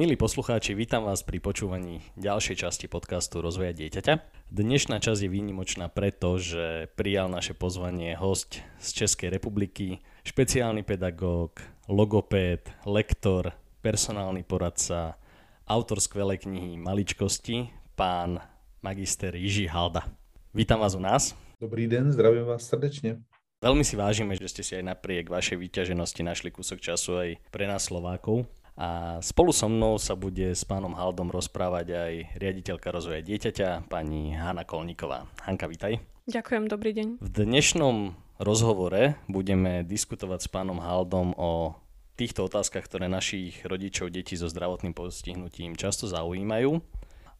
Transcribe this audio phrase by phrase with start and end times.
[0.00, 4.48] Milí poslucháči, vítam vás pri počúvaní ďalšej časti podcastu Rozvoja dieťaťa.
[4.48, 11.60] Dnešná časť je výnimočná preto, že prijal naše pozvanie host z Českej republiky, špeciálny pedagóg,
[11.84, 13.52] logopéd, lektor,
[13.84, 15.20] personálny poradca,
[15.68, 18.40] autor skvelej knihy Maličkosti, pán
[18.80, 20.08] magister Jiří Halda.
[20.56, 21.36] Vítam vás u nás.
[21.60, 23.20] Dobrý den, zdravím vás srdečne.
[23.60, 27.68] Veľmi si vážime, že ste si aj napriek vašej vyťaženosti našli kúsok času aj pre
[27.68, 28.48] nás Slovákov
[28.78, 34.34] a spolu so mnou sa bude s pánom Haldom rozprávať aj riaditeľka rozvoja dieťaťa, pani
[34.34, 35.26] Hanna Kolníková.
[35.46, 35.98] Hanka, vítaj.
[36.30, 37.08] Ďakujem, dobrý deň.
[37.18, 41.74] V dnešnom rozhovore budeme diskutovať s pánom Haldom o
[42.20, 46.78] týchto otázkach, ktoré našich rodičov, detí so zdravotným postihnutím často zaujímajú.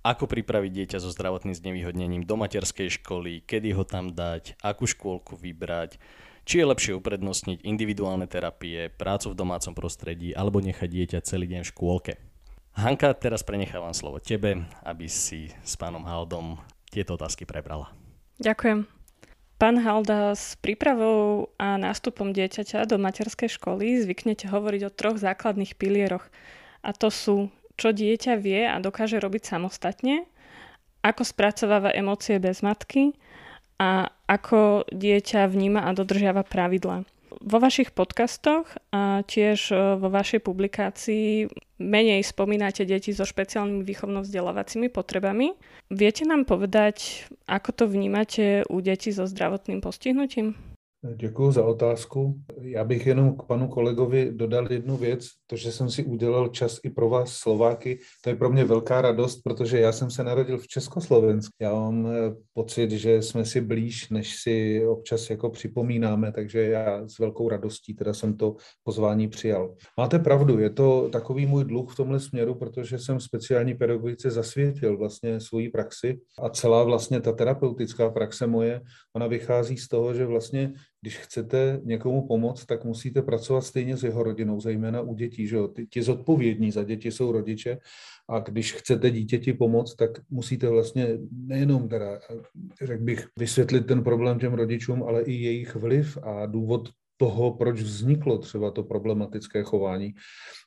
[0.00, 5.36] Ako pripraviť dieťa so zdravotným znevýhodnením do materskej školy, kedy ho tam dať, akú škôlku
[5.36, 6.00] vybrať,
[6.44, 11.62] či je lepšie uprednostniť individuálne terapie, prácu v domácom prostredí alebo nechať dieťa celý deň
[11.64, 12.12] v škôlke.
[12.78, 16.56] Hanka, teraz prenechávam slovo tebe, aby si s pánom Haldom
[16.88, 17.90] tieto otázky prebrala.
[18.40, 18.86] Ďakujem.
[19.60, 25.76] Pán Halda, s prípravou a nástupom dieťaťa do materskej školy zvyknete hovoriť o troch základných
[25.76, 26.24] pilieroch.
[26.80, 30.24] A to sú, čo dieťa vie a dokáže robiť samostatne,
[31.04, 33.12] ako spracováva emócie bez matky
[33.80, 37.08] a ako dieťa vníma a dodržiava pravidla.
[37.40, 41.48] Vo vašich podcastoch a tiež e, vo vašej publikácii
[41.80, 45.56] menej spomínate deti so špeciálnymi výchovno-vzdelávacími potrebami.
[45.88, 50.52] Viete nám povedať, ako to vnímate u detí so zdravotným postihnutím?
[51.16, 52.34] Děkuji za otázku.
[52.60, 56.80] Já bych jenom k panu kolegovi dodal jednu věc, to, že jsem si udělal čas
[56.82, 60.58] i pro vás Slováky, to je pro mě velká radost, protože já jsem se narodil
[60.58, 61.52] v Československu.
[61.60, 67.08] Já mám eh, pocit, že jsme si blíž, než si občas jako připomínáme, takže já
[67.08, 69.74] s velkou radostí teda jsem to pozvání přijal.
[69.96, 74.98] Máte pravdu, je to takový můj dluh v tomhle směru, protože jsem speciální pedagogice zasvětil
[74.98, 78.80] vlastně svoji praxi a celá vlastně ta terapeutická praxe moje,
[79.16, 80.72] ona vychází z toho, že vlastně
[81.02, 85.46] když chcete někomu pomoct, tak musíte pracovat stejně s jeho rodinou, zejména u dětí.
[85.46, 85.68] Že jo?
[85.90, 87.78] Ti zodpovědní za děti jsou rodiče
[88.28, 92.20] a když chcete dítěti pomoct, tak musíte vlastně nejenom teda,
[92.82, 96.88] řekl bych, vysvětlit ten problém těm rodičům, ale i jejich vliv a důvod
[97.20, 100.14] toho, proč vzniklo třeba to problematické chování.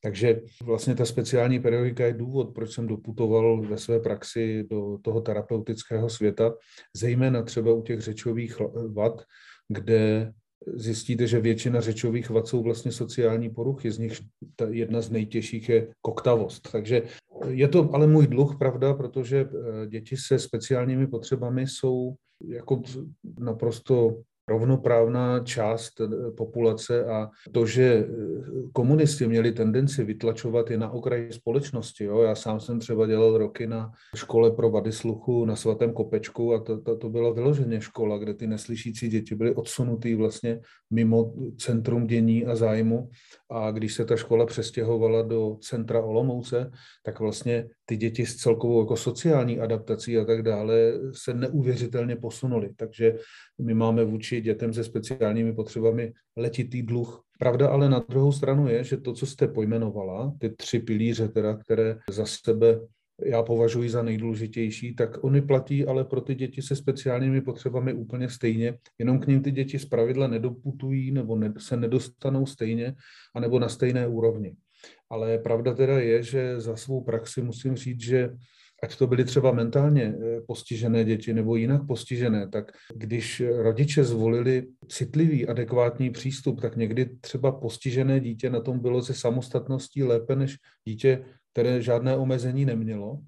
[0.04, 5.22] Takže vlastně ta speciální pedagogika je důvod, proč jsem doputoval ve své praxi do toho
[5.22, 6.54] terapeutického světa,
[6.96, 8.58] zejména třeba u těch řečových
[8.94, 9.24] vad,
[9.68, 10.34] kde
[10.68, 14.19] zjistíte, že většina řečových vad jsou vlastně sociální poruchy, z nich
[14.56, 16.72] ta jedna z nejtěžších je koktavost.
[16.72, 17.01] Takže
[17.47, 22.16] je to ale můj dluh, pravda, protože eh, děti se speciálními potřebami jsou
[22.47, 22.81] jako
[23.40, 28.08] naprosto rovnoprávná část eh, populace a to, že eh,
[28.74, 32.04] komunisti měli tendenci vytlačovat je na okraji společnosti.
[32.04, 32.22] Jo.
[32.22, 36.59] Já sám jsem třeba dělal roky na škole pro vady sluchu na svatém Kopečku a
[36.59, 40.59] to, to, to byla vyloženě škola, kde ty neslyšící děti byly odsunutý vlastně
[40.92, 43.09] mimo centrum dění a zájmu
[43.53, 46.72] a když se ta škola přestěhovala do centra Olomouce,
[47.03, 50.75] tak vlastně ty děti s celkovou jako sociální adaptací a tak dále
[51.12, 52.69] se neuvěřitelně posunuly.
[52.75, 53.16] Takže
[53.62, 57.24] my máme vůči dětem se speciálními potřebami letitý dluh.
[57.40, 61.58] Pravda ale na druhou stranu je, že to, co jste pojmenovala, ty tři pilíře, teda,
[61.58, 62.80] které za sebe
[63.25, 68.29] já považuji za nejdůležitější, tak oni platí ale pro ty děti se speciálními potřebami úplně
[68.29, 72.96] stejně, jenom k ním ty děti z pravidla nedoputují nebo ne, se nedostanou stejně,
[73.35, 74.56] anebo na stejné úrovni.
[75.09, 78.29] Ale pravda teda je, že za svou praxi musím říct, že
[78.84, 84.68] ať to byly třeba mentálně eh, postižené děti nebo jinak postižené, tak když rodiče zvolili
[84.88, 90.57] citlivý, adekvátní přístup, tak někdy třeba postižené dítě na tom bylo se samostatností lépe než
[90.88, 93.19] dítě, které žádné omezení nemělo.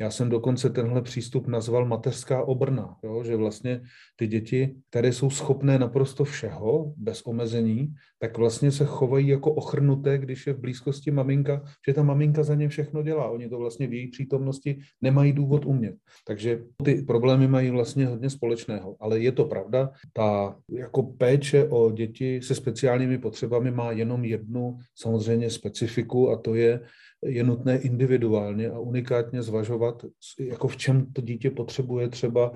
[0.00, 3.24] Já jsem dokonce tenhle přístup nazval mateřská obrna, jo?
[3.24, 3.80] že vlastně
[4.16, 10.18] ty děti, které jsou schopné naprosto všeho, bez omezení, tak vlastně se chovají jako ochrnuté,
[10.18, 13.30] když je v blízkosti maminka, že ta maminka za ně všechno dělá.
[13.30, 15.96] Oni to vlastně v její přítomnosti nemají důvod umět.
[16.26, 18.96] Takže ty problémy mají vlastně hodně společného.
[19.00, 24.78] Ale je to pravda, ta jako péče o děti se speciálními potřebami má jenom jednu
[24.94, 26.80] samozřejmě specifiku a to je,
[27.24, 30.04] je nutné individuálně a unikátně zvažovat,
[30.40, 32.52] jako v čem to dítě potřebuje třeba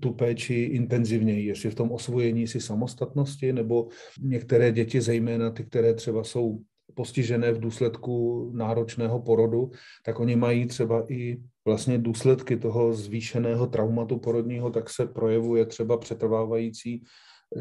[0.00, 3.88] tu péči intenzivněji, jestli v tom osvojení si samostatnosti, nebo
[4.22, 6.58] některé děti, zejména ty, které třeba jsou
[6.94, 9.70] postižené v důsledku náročného porodu,
[10.04, 15.98] tak oni mají třeba i vlastně důsledky toho zvýšeného traumatu porodního, tak se projevuje třeba
[15.98, 17.02] přetrvávající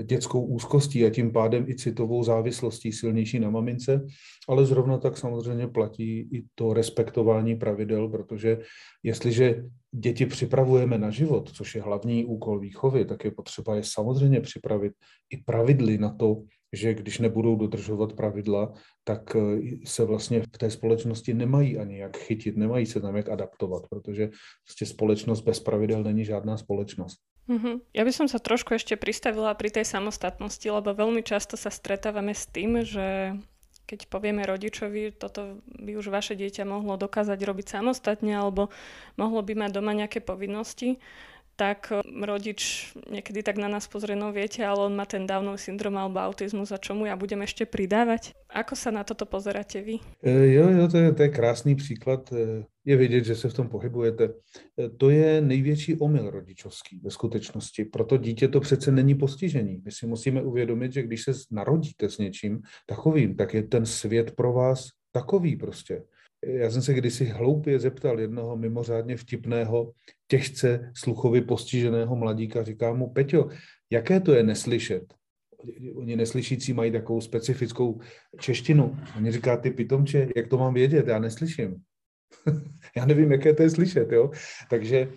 [0.04, 4.06] dětskou úzkostí a tím pádem i citovou závislostí silnější na mamince,
[4.50, 8.58] ale zrovna tak samozřejmě platí i to respektování pravidel, protože
[9.04, 14.42] jestliže děti připravujeme na život, což je hlavní úkol výchovy, tak je potřeba je samozřejmě
[14.42, 14.94] připravit
[15.30, 16.44] i pravidly na to,
[16.74, 18.74] že když nebudou dodržovat pravidla,
[19.04, 23.30] tak eh, se vlastně v té společnosti nemají ani jak chytit, nemají se tam jak
[23.30, 24.30] adaptovat, protože
[24.66, 27.18] prostě společnost bez pravidel není žádná společnost.
[27.46, 27.76] Mm-hmm.
[27.94, 32.34] Ja by som sa trošku ešte pristavila pri tej samostatnosti, lebo veľmi často sa stretávame
[32.34, 33.38] s tým, že
[33.86, 38.74] keď povieme rodičovi, toto by už vaše dieťa mohlo dokázať robiť samostatne alebo
[39.14, 40.98] mohlo by mať doma nejaké povinnosti,
[41.56, 45.58] tak eh, rodič niekedy tak na nás pozrie, no viete, ale on má ten Downov
[45.60, 48.36] syndrom alebo autizmus a čomu ja budem ešte pridávať?
[48.52, 50.00] Ako sa na toto pozeráte vy?
[50.24, 52.32] E, jo, jo, to je, to je krásný příklad.
[52.32, 54.24] E, je vidět, že se v tom pohybujete.
[54.80, 57.86] E, to je největší omyl rodičovský ve skutečnosti.
[57.86, 59.82] Proto dítě to přece není postižení.
[59.86, 64.32] My si musíme uvědomit, že když se narodíte s něčím takovým, tak je ten svět
[64.36, 66.04] pro vás takový prostě.
[66.46, 69.92] Já jsem se kdysi hloupě zeptal jednoho mimořádně vtipného,
[70.28, 73.50] těžce sluchově postiženého mladíka, říkám mu, Peťo,
[73.90, 75.14] jaké to je neslyšet?
[75.96, 78.00] Oni neslyšící mají takovou specifickou
[78.40, 78.98] češtinu.
[79.18, 81.76] Oni říká, ty pitomče, jak to mám vědět, já neslyším.
[82.98, 84.32] Já nevím, jaké to je slyšet, jo.
[84.70, 85.08] Takže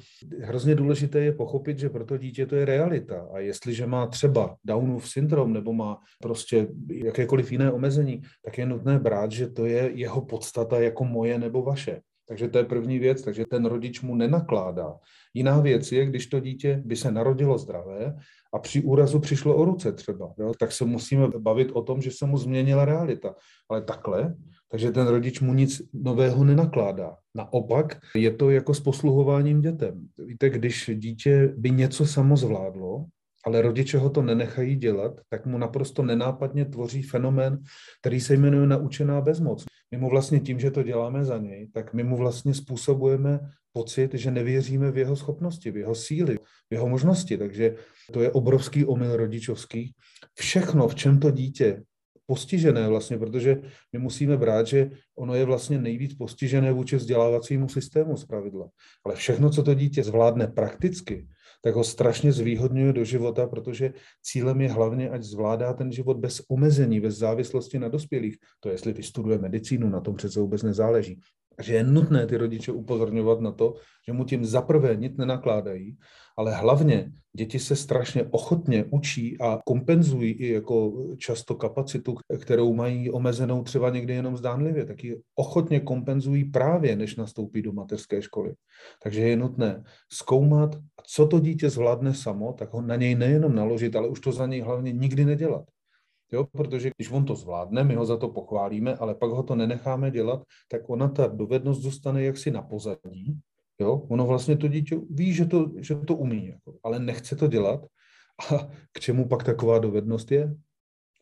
[0.40, 3.28] hrozně důležité je pochopit, že pro to dítě to je realita.
[3.32, 8.98] A jestliže má třeba Downův syndrom nebo má prostě jakékoliv jiné omezení, tak je nutné
[8.98, 12.00] brát, že to je jeho podstata jako moje nebo vaše.
[12.28, 14.94] Takže to je první věc, takže ten rodič mu nenakládá.
[15.34, 18.16] Jiná věc je, když to dítě by se narodilo zdravé
[18.54, 22.10] a při úrazu přišlo o ruce třeba, jo, tak se musíme bavit o tom, že
[22.10, 23.34] se mu změnila realita.
[23.68, 24.34] Ale takhle
[24.70, 27.16] takže ten rodič mu nic nového nenakládá.
[27.34, 30.08] Naopak je to jako s posluhováním dětem.
[30.18, 33.04] Víte, když dítě by něco samo zvládlo,
[33.44, 37.58] ale rodiče ho to nenechají dělat, tak mu naprosto nenápadně tvoří fenomén,
[38.00, 39.64] který se jmenuje naučená bezmoc.
[39.90, 43.40] My mu vlastně tím, že to děláme za něj, tak my mu vlastně způsobujeme
[43.72, 46.36] pocit, že nevěříme v jeho schopnosti, v jeho síly,
[46.70, 47.38] v jeho možnosti.
[47.38, 47.74] Takže
[48.12, 49.94] to je obrovský omyl rodičovský.
[50.34, 51.82] Všechno, v čem to dítě
[52.28, 53.56] postižené vlastně, protože
[53.92, 58.68] my musíme brát, že ono je vlastně nejvíc postižené vůči vzdělávacímu systému z pravidla.
[59.04, 61.28] Ale všechno, co to dítě zvládne prakticky,
[61.62, 63.92] tak ho strašně zvýhodňuje do života, protože
[64.22, 68.36] cílem je hlavně, ať zvládá ten život bez omezení, bez závislosti na dospělých.
[68.60, 71.20] To jestli vystuduje medicínu, na tom přece vůbec nezáleží.
[71.58, 73.74] Takže je nutné ty rodiče upozorňovat na to,
[74.06, 75.98] že mu tím zaprvé nic nenakládají,
[76.36, 83.10] ale hlavně děti se strašně ochotně učí a kompenzují i jako často kapacitu, kterou mají
[83.10, 88.54] omezenou třeba někdy jenom zdánlivě, tak ji ochotně kompenzují právě, než nastoupí do mateřské školy.
[89.02, 89.82] Takže je nutné
[90.12, 90.76] zkoumat,
[91.06, 94.46] co to dítě zvládne samo, tak ho na něj nejenom naložit, ale už to za
[94.46, 95.64] něj hlavně nikdy nedělat.
[96.32, 99.54] Jo, protože když on to zvládne, my ho za to pochválíme, ale pak ho to
[99.54, 103.40] nenecháme dělat, tak ona ta dovednost zůstane jaksi na pozadí.
[103.80, 103.94] Jo?
[104.08, 107.86] Ono vlastně to dítě ví, že to, že to umí, jako, ale nechce to dělat.
[108.52, 110.54] A k čemu pak taková dovednost je?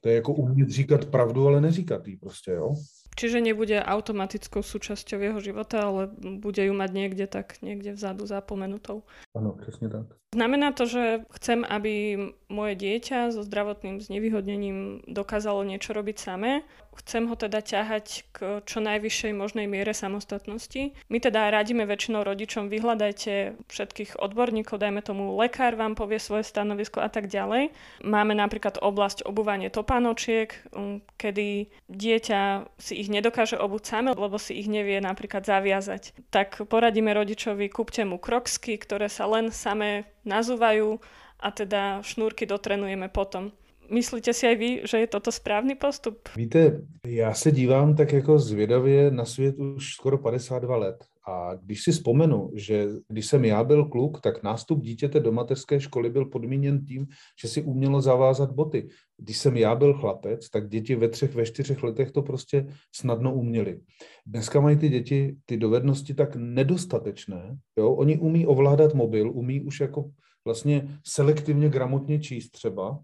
[0.00, 2.74] To je jako umět říkat pravdu, ale neříkat jí prostě, jo?
[3.16, 9.08] Čiže nebude automatickou súčasťou jeho života, ale bude ju mať niekde tak, niekde vzadu zapomenutou.
[9.32, 10.12] Áno, presne tak.
[10.36, 12.20] Znamená to, že chcem, aby
[12.52, 16.60] moje dieťa so zdravotným znevýhodnením dokázalo niečo robiť samé.
[16.96, 20.96] Chcem ho teda ťahať k čo najvyššej možnej miere samostatnosti.
[21.12, 27.04] My teda radíme väčšinou rodičom, vyhľadajte všetkých odborníkov, dajme tomu lekár vám povie svoje stanovisko
[27.04, 27.70] a tak ďalej.
[28.00, 34.56] Máme napríklad oblasť obúvanie topánočiek, um, kedy dieťa si ich nedokáže obúť same, lebo si
[34.56, 36.16] ich nevie napríklad zaviazať.
[36.32, 40.98] Tak poradíme rodičovi, kúpte mu kroksky, ktoré sa len samé nazúvajú
[41.40, 43.52] a teda šnúrky dotrenujeme potom.
[43.90, 46.28] Myslíte si aj vy, že je toto správný postup?
[46.36, 51.04] Víte, já se dívám tak jako zvědavě na svět už skoro 52 let.
[51.28, 55.80] A když si vzpomenu, že když jsem já byl kluk, tak nástup dítěte do mateřské
[55.80, 57.06] školy byl podmíněn tím,
[57.42, 58.88] že si umělo zavázat boty.
[59.16, 63.34] Když jsem já byl chlapec, tak děti ve třech, ve čtyřech letech to prostě snadno
[63.34, 63.80] uměli.
[64.26, 67.56] Dneska mají ty děti ty dovednosti tak nedostatečné.
[67.78, 67.92] Jo?
[67.92, 70.10] Oni umí ovládat mobil, umí už jako
[70.44, 72.98] vlastně selektivně gramotně číst třeba,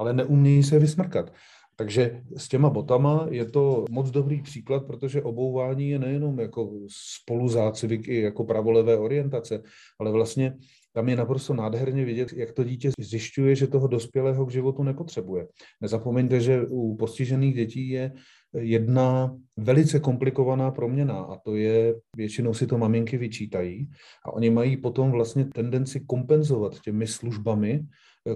[0.00, 1.32] ale neumějí se vysmrkat.
[1.76, 8.08] Takže s těma botama je to moc dobrý příklad, protože obouvání je nejenom jako spoluzácvik
[8.08, 9.62] i jako pravolevé orientace,
[10.00, 10.56] ale vlastně
[10.92, 15.46] tam je naprosto nádherně vidět, jak to dítě zjišťuje, že toho dospělého k životu nepotřebuje.
[15.80, 18.12] Nezapomeňte, že u postižených dětí je
[18.58, 23.90] jedna velice komplikovaná proměna a to je, většinou si to maminky vyčítají
[24.26, 27.80] a oni mají potom vlastně tendenci kompenzovat těmi službami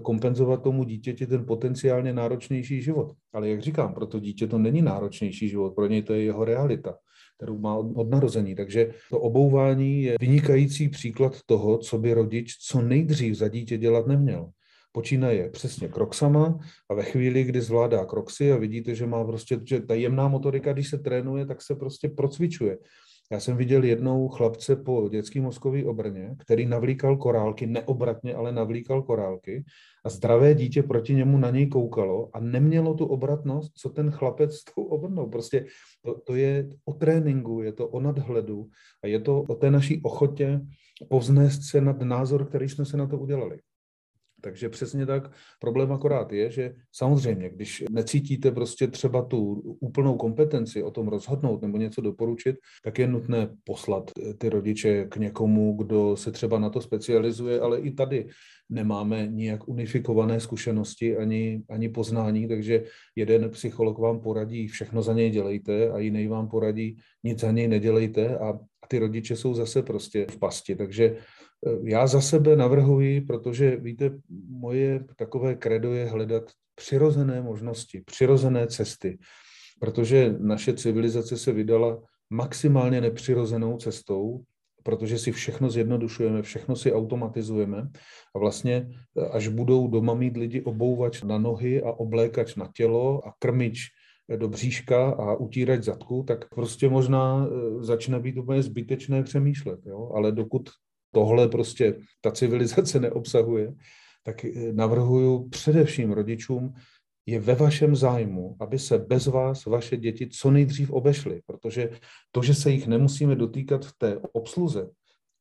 [0.03, 3.13] kompenzovat tomu dítěti ten potenciálně náročnější život.
[3.33, 6.45] Ale jak říkám, pro to dítě to není náročnější život, pro něj to je jeho
[6.45, 6.95] realita
[7.37, 8.55] kterou má od narození.
[8.55, 14.07] Takže to obouvání je vynikající příklad toho, co by rodič co nejdřív za dítě dělat
[14.07, 14.51] neměl.
[14.93, 16.59] Počínaje přesně kroksama
[16.91, 20.73] a ve chvíli, kdy zvládá kroxy a vidíte, že má prostě, že ta jemná motorika,
[20.73, 22.79] když se trénuje, tak se prostě procvičuje.
[23.35, 29.03] Já jsem viděl jednou chlapce po dětský mozkový obrně, který navlíkal korálky, neobratně, ale navlíkal
[29.03, 29.65] korálky
[30.05, 34.55] a zdravé dítě proti němu na něj koukalo a nemělo tu obratnost, co ten chlapec
[34.55, 35.29] s tou obrnou.
[35.29, 35.67] Prostě
[36.05, 38.69] to, to je o tréninku, je to o nadhledu
[39.05, 40.61] a je to o té naší ochotě
[41.09, 43.59] povznést se nad názor, který jsme se na to udělali.
[44.45, 45.31] Takže přesně tak.
[45.61, 49.39] Problém akorát je, že samozřejmě, když necítíte prostě třeba tu
[49.81, 55.17] úplnou kompetenci o tom rozhodnout nebo něco doporučit, tak je nutné poslat ty rodiče k
[55.17, 58.27] někomu, kdo se třeba na to specializuje, ale i tady
[58.69, 62.85] nemáme nijak unifikované zkušenosti ani, ani poznání, takže
[63.17, 67.69] jeden psycholog vám poradí, všechno za něj dělejte a jiný vám poradí, nic za něj
[67.69, 70.77] nedělejte a, a ty rodiče jsou zase prostě v pasti.
[70.77, 71.17] Takže
[71.85, 74.11] já za sebe navrhuji, protože víte,
[74.49, 79.19] moje takové kredo je hledat přirozené možnosti, přirozené cesty,
[79.81, 84.43] protože naše civilizace se vydala maximálně nepřirozenou cestou,
[84.83, 87.89] protože si všechno zjednodušujeme, všechno si automatizujeme
[88.35, 88.89] a vlastně
[89.31, 93.89] až budou doma mít lidi obouvač na nohy a oblékač na tělo a krmič
[94.37, 99.81] do bříška a utírat zadku, tak prostě možná e, začne být úplně zbytečné přemýšlet.
[99.87, 100.11] Jo?
[100.15, 100.71] Ale dokud
[101.15, 103.75] tohle prostě ta civilizace neobsahuje,
[104.23, 106.75] tak eh, navrhuju především rodičům,
[107.27, 111.91] je ve vašem zájmu, aby se bez vás vaše děti co nejdřív obešly, protože
[112.33, 114.91] to, že se jich nemusíme dotýkat v té obsluze,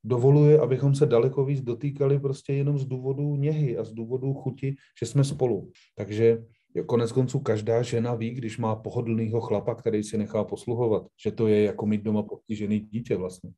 [0.04, 4.76] dovoluje, abychom se daleko víc dotýkali prostě jenom z důvodu něhy a z důvodu chuti,
[5.00, 5.70] že jsme spolu.
[5.94, 6.44] Takže
[6.82, 11.48] konec konců každá žena ví, když má pohodlného chlapa, který si nechá posluhovat, že to
[11.48, 13.50] je jako mít doma postižený dítě vlastně.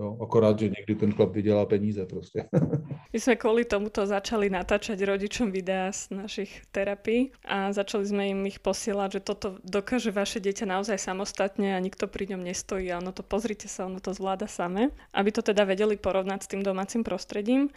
[0.00, 2.48] Jo, akorát, že někdy ten chlap vydělá peníze prostě.
[3.14, 8.42] My sme kvôli tomuto začali natáčať rodičom videá z našich terapií a začali sme im
[8.50, 12.98] ich posielať, že toto dokáže vaše dieťa naozaj samostatne a nikto pri ňom nestojí a
[12.98, 14.90] ono to, pozrite sa, ono to zvláda samé.
[15.14, 17.70] Aby to teda vedeli porovnať s tým domácim prostredím.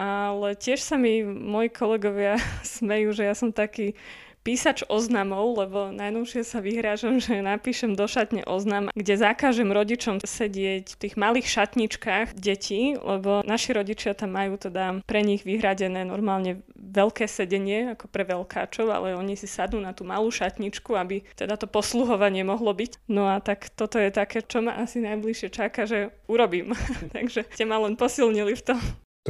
[0.00, 4.00] Ale tiež sa mi moji kolegovia smejú, že ja som taký
[4.42, 10.96] písač oznamov, lebo najnovšie sa vyhrážam, že napíšem do šatne oznam, kde zakážem rodičom sedieť
[10.96, 16.64] v tých malých šatničkách detí, lebo naši rodičia tam majú teda pre nich vyhradené normálne
[16.76, 21.60] veľké sedenie, ako pre veľkáčov, ale oni si sadnú na tú malú šatničku, aby teda
[21.60, 23.06] to posluhovanie mohlo byť.
[23.12, 26.72] No a tak toto je také, čo ma asi najbližšie čaká, že urobím.
[27.14, 28.80] Takže ste ma len posilnili v tom.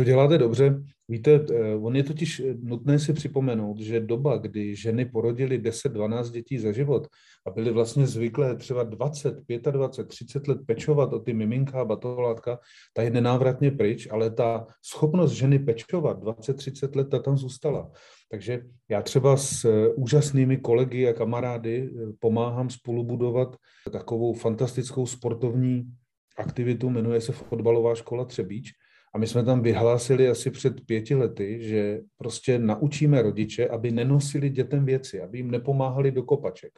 [0.00, 0.82] To děláte dobře.
[1.08, 6.58] Víte, eh, on je totiž nutné si připomenout, že doba, kdy ženy porodily 10-12 dětí
[6.58, 7.06] za život
[7.46, 9.36] a byly vlastně zvyklé třeba 20,
[9.70, 12.58] 25, 30 let pečovat o ty miminka a batolátka,
[12.92, 17.90] ta je nenávratně pryč, ale ta schopnost ženy pečovat 20-30 let, ta tam zůstala.
[18.30, 23.56] Takže já třeba s eh, úžasnými kolegy a kamarády eh, pomáhám spolu budovat
[23.92, 25.92] takovou fantastickou sportovní
[26.36, 28.72] aktivitu, jmenuje se Fotbalová škola Třebíč,
[29.12, 34.50] a my jsme tam vyhlásili asi před pěti lety, že prostě naučíme rodiče, aby nenosili
[34.50, 36.72] dětem věci, aby jim nepomáhali do kopaček,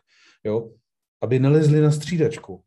[0.45, 0.71] jo?
[1.23, 2.63] aby nelezli na střídačku.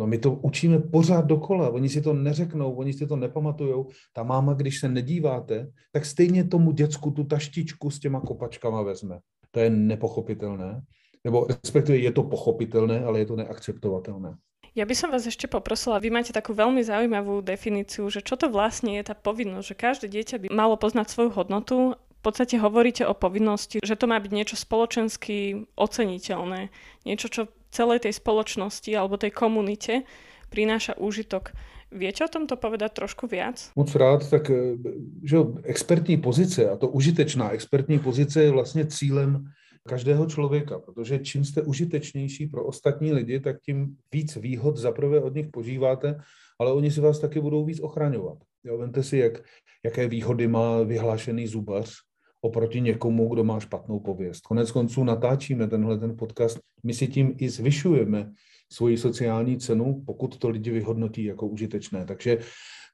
[0.00, 3.88] No my to učíme pořád dokola, oni si to neřeknou, oni si to nepamatujou.
[4.12, 9.18] Ta máma, když se nedíváte, tak stejně tomu děcku tu taštičku s těma kopačkama vezme.
[9.50, 10.82] To je nepochopitelné.
[11.24, 14.36] Nebo respektive je to pochopitelné, ale je to neakceptovatelné.
[14.74, 18.50] Ja by som vás ešte poprosila, vy máte takú veľmi zaujímavú definíciu, že čo to
[18.50, 21.94] vlastne je tá povinnosť, že každé dieťa by malo poznať svoju hodnotu.
[21.94, 26.74] V podstate hovoríte o povinnosti, že to má byť niečo spoločensky oceniteľné,
[27.06, 30.02] niečo, čo celej tej spoločnosti alebo tej komunite
[30.50, 31.54] prináša úžitok.
[31.94, 33.70] Viete o tomto povedať trošku viac?
[33.78, 34.74] Moc rád, tak eh,
[35.22, 35.38] že
[35.70, 39.54] expertní pozice, a to užitečná expertní pozice je vlastně cílem
[39.88, 45.34] každého člověka, protože čím jste užitečnější pro ostatní lidi, tak tím víc výhod zaprvé od
[45.34, 46.20] nich požíváte,
[46.58, 48.38] ale oni si vás taky budou víc ochraňovat.
[48.64, 49.42] Jo, vemte si, jak,
[49.84, 51.94] jaké výhody má vyhlášený zubař
[52.40, 54.40] oproti někomu, kdo má špatnou pověst.
[54.40, 58.32] Konec konců natáčíme tenhle ten podcast, my si tím i zvyšujeme
[58.72, 62.04] svoji sociální cenu, pokud to lidi vyhodnotí jako užitečné.
[62.04, 62.38] Takže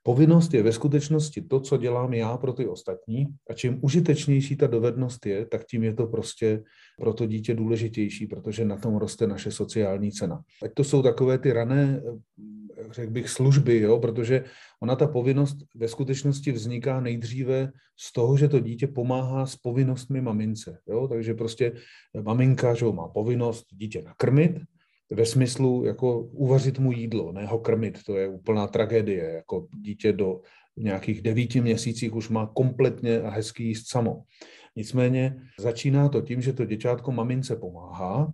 [0.02, 4.66] Povinnost je ve skutečnosti to, co dělám já pro ty ostatní a čím užitečnější ta
[4.66, 6.62] dovednost je, tak tím je to prostě
[6.99, 10.42] pro to dítě důležitější, protože na tom roste naše sociální cena.
[10.62, 12.02] Ať to jsou takové ty rané
[12.90, 13.99] řekl bych, služby, jo?
[13.99, 14.45] protože
[14.83, 20.21] ona ta povinnost ve skutečnosti vzniká nejdříve z toho, že to dítě pomáhá s povinnostmi
[20.21, 20.78] mamince.
[20.88, 21.09] Jo?
[21.09, 21.73] Takže prostě
[22.23, 24.52] maminka že má povinnost dítě nakrmit,
[25.11, 30.12] ve smyslu jako uvařit mu jídlo, ne ho krmit, to je úplná tragédie, jako dítě
[30.12, 30.40] do
[30.76, 34.23] nějakých devíti měsících už má kompletně a hezký jíst samo.
[34.76, 38.33] Nicméně začíná to tím, že to děťátko mamince pomáhá,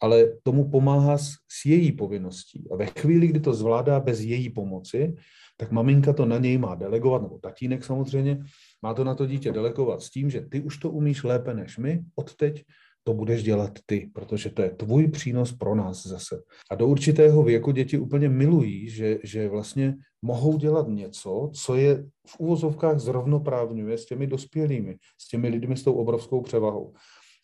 [0.00, 2.68] ale tomu pomáhá s, s její povinností.
[2.70, 5.14] A ve chvíli, kdy to zvládá bez její pomoci,
[5.56, 8.44] tak maminka to na něj má delegovat, nebo tatínek samozřejmě,
[8.82, 11.78] má to na to dítě delegovat s tím, že ty už to umíš lépe než
[11.78, 12.64] my, odteď
[13.06, 16.42] to budeš dělat ty, protože to je tvůj přínos pro nás zase.
[16.70, 22.04] A do určitého věku děti úplně milují, že, že vlastně mohou dělat něco, co je
[22.26, 26.92] v úvozovkách zrovnoprávňuje s těmi dospělými, s těmi lidmi s tou obrovskou převahou.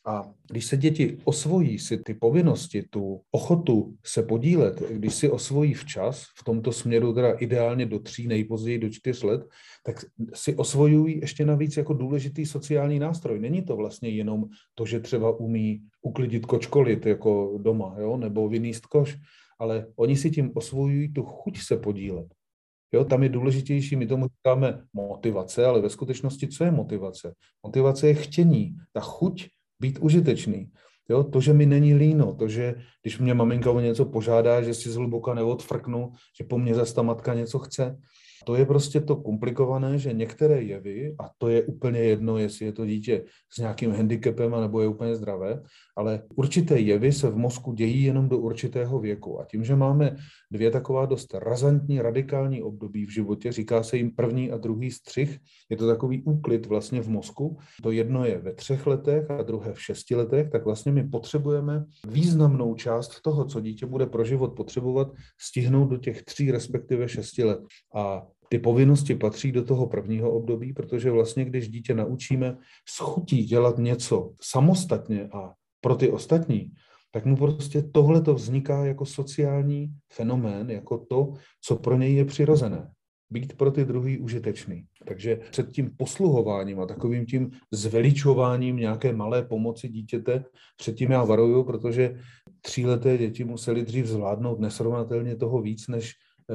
[0.06, 5.74] A když se děti osvojí si ty povinnosti, tu ochotu se podílet, když si osvojí
[5.74, 9.42] včas, v tomto směru teda ideálně do tří, nejpozději do čtyř let,
[9.86, 10.04] tak
[10.34, 13.40] si osvojují ještě navíc jako důležitý sociální nástroj.
[13.40, 14.44] Není to vlastně jenom
[14.74, 19.18] to, že třeba umí uklidit kočkolit jako doma, jo, nebo vyníst koš,
[19.58, 22.26] ale oni si tím osvojují tu chuť se podílet.
[22.94, 27.34] Jo, tam je důležitější, my tomu říkáme motivace, ale ve skutečnosti co je motivace?
[27.66, 29.48] Motivace je chtění, ta chuť
[29.82, 30.70] být užitečný.
[31.10, 34.74] Jo, to, že mi není líno, to, že když mě maminka o něco požádá, že
[34.74, 37.98] si zhluboka neodfrknu, že po mně zase ta matka něco chce,
[38.44, 42.72] to je prostě to komplikované, že některé jevy, a to je úplně jedno, jestli je
[42.72, 45.62] to dítě s nějakým handicapem nebo je úplně zdravé,
[45.96, 49.40] ale určité jevy se v mozku dějí jenom do určitého věku.
[49.40, 50.16] A tím, že máme
[50.50, 55.38] dvě taková dost razantní, radikální období v životě, říká se jim první a druhý střih,
[55.70, 57.58] je to takový úklid vlastně v mozku.
[57.82, 61.84] To jedno je ve třech letech a druhé v šesti letech, tak vlastně my potřebujeme
[62.08, 65.08] významnou část toho, co dítě bude pro život potřebovat,
[65.40, 67.60] stihnout do těch tří, respektive šesti let.
[67.94, 72.56] A ty povinnosti patří do toho prvního období, protože vlastně, když dítě naučíme
[72.88, 76.72] schutí dělat něco samostatně a pro ty ostatní,
[77.10, 81.32] tak mu prostě tohle to vzniká jako sociální fenomén, jako to,
[81.64, 82.90] co pro něj je přirozené.
[83.30, 84.84] Být pro ty druhý užitečný.
[85.06, 90.44] Takže před tím posluhováním a takovým tím zveličováním nějaké malé pomoci dítěte,
[90.76, 92.20] předtím já varuju, protože
[92.60, 96.12] tříleté děti museli dřív zvládnout nesrovnatelně toho víc, než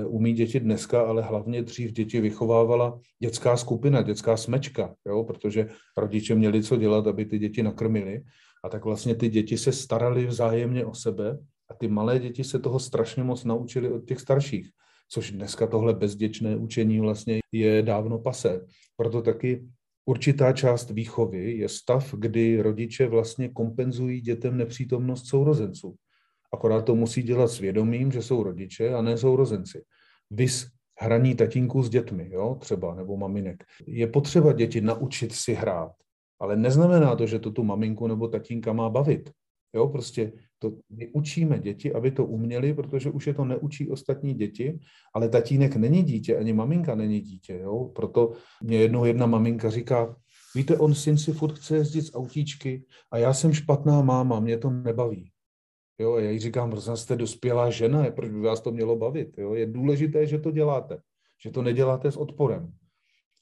[0.08, 6.36] umí děti dneska, ale hlavně dřív děti vychovávala dětská skupina, dětská smečka, jo, protože rodiče
[6.36, 8.24] měli co dělat, aby ty děti nakrmili.
[8.64, 11.38] A tak vlastně ty děti se starali vzájemně o sebe
[11.70, 14.70] a ty malé děti se toho strašně moc naučili od těch starších,
[15.10, 18.66] což dneska tohle bezděčné učení vlastně je dávno pase.
[18.96, 19.68] Proto taky
[20.06, 25.96] určitá část výchovy je stav, kdy rodiče vlastně kompenzují dětem nepřítomnost sourozenců.
[26.54, 29.84] Akorát to musí dělat svědomím, že jsou rodiče a ne sourozenci.
[30.32, 30.68] Vys
[31.00, 33.64] hraní tatínků s dětmi, jo, třeba, nebo maminek.
[33.88, 35.92] Je potřeba děti naučit si hrát,
[36.40, 39.30] ale neznamená to, že to tu maminku nebo tatínka má bavit.
[39.76, 44.34] Jo, prostě to, my učíme děti, aby to uměli, protože už je to neučí ostatní
[44.34, 44.80] děti,
[45.14, 47.60] ale tatínek není dítě, ani maminka není dítě.
[47.62, 47.92] Jo?
[47.96, 48.32] Proto
[48.64, 50.16] mě jednou jedna maminka říká,
[50.56, 54.58] víte, on syn si furt chce jezdit z autíčky a já jsem špatná máma, mě
[54.58, 55.32] to nebaví.
[56.00, 59.38] Jo, já jí říkám, prosím, jste dospělá žena, proč by vás to mělo bavit?
[59.38, 59.54] Jo?
[59.54, 61.02] Je důležité, že to děláte,
[61.44, 62.74] že to neděláte s odporem.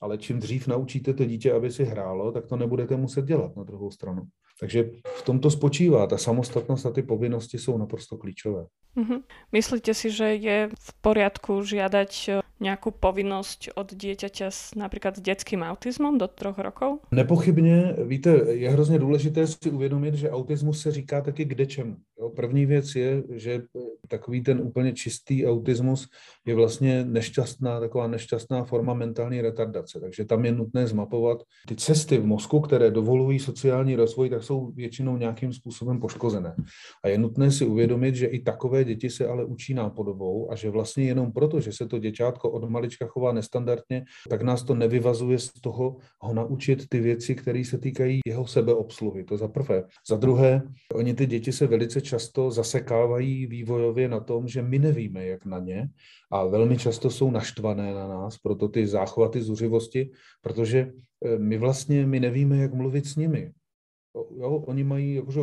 [0.01, 3.63] Ale čím dřív naučíte to dítě, aby si hrálo, tak to nebudete muset dělat na
[3.63, 4.23] druhou stranu.
[4.59, 6.07] Takže v tomto spočívá.
[6.07, 8.65] Ta samostatnost a ty povinnosti jsou naprosto klíčové.
[8.97, 9.21] Mm-hmm.
[9.51, 15.61] Myslíte si, že je v poriadku žiadať nějakou povinnost od dieťaťa s, například s dětským
[15.61, 16.99] autismem do troch rokov?
[17.11, 21.95] Nepochybně, víte, je hrozně důležité si uvědomit, že autismus se říká taky kde čemu.
[22.19, 23.61] Jo, první věc je, že
[24.07, 26.07] takový ten úplně čistý autismus
[26.45, 29.99] je vlastně nešťastná, taková nešťastná forma mentální retardace.
[29.99, 34.71] Takže tam je nutné zmapovat ty cesty v mozku, které dovolují sociální rozvoj, tak jsou
[34.71, 36.55] většinou nějakým způsobem poškozené.
[37.03, 40.69] A je nutné si uvědomit, že i takové děti se ale učí nápodobou a že
[40.69, 45.39] vlastně jenom proto, že se to děťátko od malička chová nestandardně, tak nás to nevyvazuje
[45.39, 49.23] z toho ho naučit ty věci, které se týkají jeho sebeobsluhy.
[49.23, 49.83] To za prvé.
[50.09, 50.61] Za druhé,
[50.93, 55.59] oni ty děti se velice často zasekávají vývojově na tom, že my nevíme, jak na
[55.59, 55.89] ně
[56.31, 60.91] a velmi často jsou naštvané na nás, proto ty záchvaty zuřivosti, protože
[61.25, 63.51] eh, my vlastně my nevíme, jak mluvit s nimi.
[64.15, 65.41] Jo, oni mají, jakože,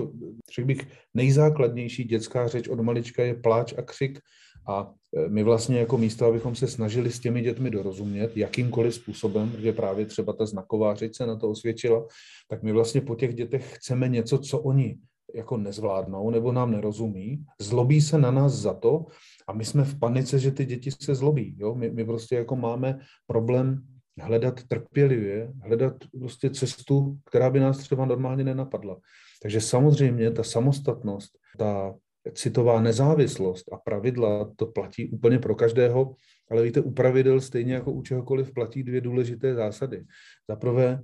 [0.55, 4.21] řekl bych, nejzákladnější dětská řeč od malička je pláč a křik
[4.69, 9.51] a e, my vlastně jako místo, abychom se snažili s těmi dětmi dorozumět jakýmkoliv způsobem,
[9.51, 12.07] protože právě třeba ta znaková řeč se na to osvědčila,
[12.49, 14.99] tak my vlastně po těch dětech chceme něco, co oni
[15.35, 19.05] jako nezvládnou nebo nám nerozumí, zlobí se na nás za to
[19.49, 21.57] a my jsme v panice, že ty děti se zlobí.
[21.59, 21.75] Jo?
[21.75, 23.83] My, my prostě jako máme problém
[24.21, 29.01] hledat trpělivě, hledat prostě cestu, která by nás třeba normálně nenapadla.
[29.43, 31.95] Takže samozřejmě ta samostatnost, ta
[32.35, 36.15] citová nezávislost a pravidla, to platí úplně pro každého,
[36.51, 40.05] ale víte, u pravidel stejně jako u čehokoliv platí dvě důležité zásady.
[40.51, 41.01] Za prvé,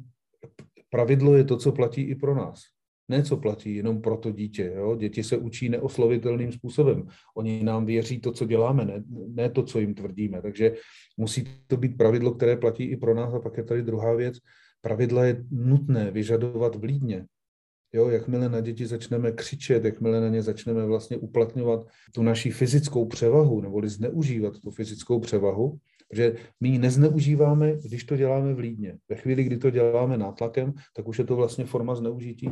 [0.91, 2.63] pravidlo je to, co platí i pro nás.
[3.09, 4.73] Ne, co platí jenom pro to dítě.
[4.77, 4.97] Jo?
[4.97, 7.09] Děti se učí neoslovitelným způsobem.
[7.37, 10.43] Oni nám věří to, co děláme, ne, ne to, co jim tvrdíme.
[10.43, 10.75] Takže
[11.17, 13.35] musí to být pravidlo, které platí i pro nás.
[13.35, 14.39] A pak je tady druhá věc.
[14.81, 17.27] Pravidla je nutné vyžadovat vlídně.
[17.93, 23.07] Jo, jakmile na děti začneme křičet, jakmile na ně začneme vlastně uplatňovat tu naší fyzickou
[23.07, 25.79] převahu, neboli zneužívat tu fyzickou převahu,
[26.13, 28.99] že my ji nezneužíváme, když to děláme vlídně.
[29.09, 32.51] Ve chvíli, kdy to děláme nátlakem, tak už je to vlastně forma zneužití.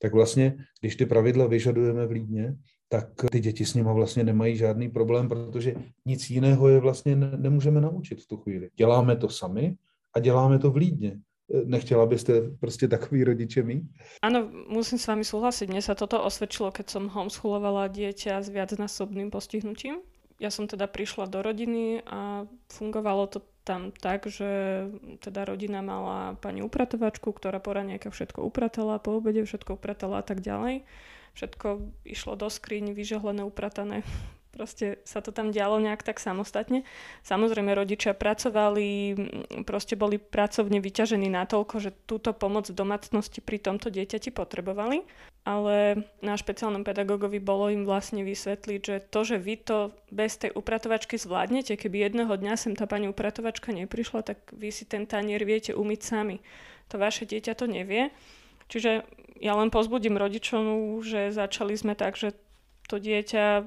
[0.00, 2.54] Tak vlastně, když ty pravidla vyžadujeme vlídně,
[2.88, 5.74] tak ty děti s nimi vlastně nemají žádný problém, protože
[6.06, 8.70] nic jiného je vlastně nemůžeme naučit v tu chvíli.
[8.76, 9.76] Děláme to sami
[10.16, 11.20] a děláme to vlídně.
[11.64, 13.88] Nechtěla byste prostě takový rodiče mít?
[14.20, 15.72] Áno, musím s vami súhlasiť.
[15.72, 20.04] Mne sa toto osvedčilo, keď som homeschoolovala dieťa s viacnásobným postihnutím.
[20.38, 24.86] Ja som teda prišla do rodiny a fungovalo to tam tak, že
[25.20, 30.24] teda rodina mala pani upratovačku, ktorá po raňajkách všetko upratala, po obede všetko upratala a
[30.24, 30.88] tak ďalej.
[31.36, 34.06] Všetko išlo do skriň, vyžehlené, upratané,
[34.56, 36.86] proste sa to tam dialo nejak tak samostatne.
[37.28, 39.14] Samozrejme rodičia pracovali,
[39.68, 45.04] proste boli pracovne vyťažení natoľko, že túto pomoc v domácnosti pri tomto dieťati potrebovali,
[45.48, 50.52] ale na špeciálnom pedagogovi bolo im vlastne vysvetliť, že to, že vy to bez tej
[50.52, 55.40] upratovačky zvládnete, keby jedného dňa sem tá pani upratovačka neprišla, tak vy si ten tanier
[55.48, 56.44] viete umyť sami.
[56.92, 58.12] To vaše dieťa to nevie.
[58.68, 59.08] Čiže
[59.40, 62.36] ja len pozbudím rodičov, že začali sme tak, že
[62.84, 63.64] to dieťa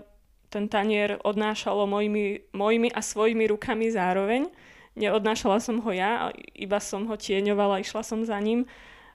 [0.53, 4.53] ten tanier odnášalo mojimi, mojimi a svojimi rukami zároveň.
[4.93, 8.69] Neodnášala som ho ja, iba som ho tieňovala, išla som za ním.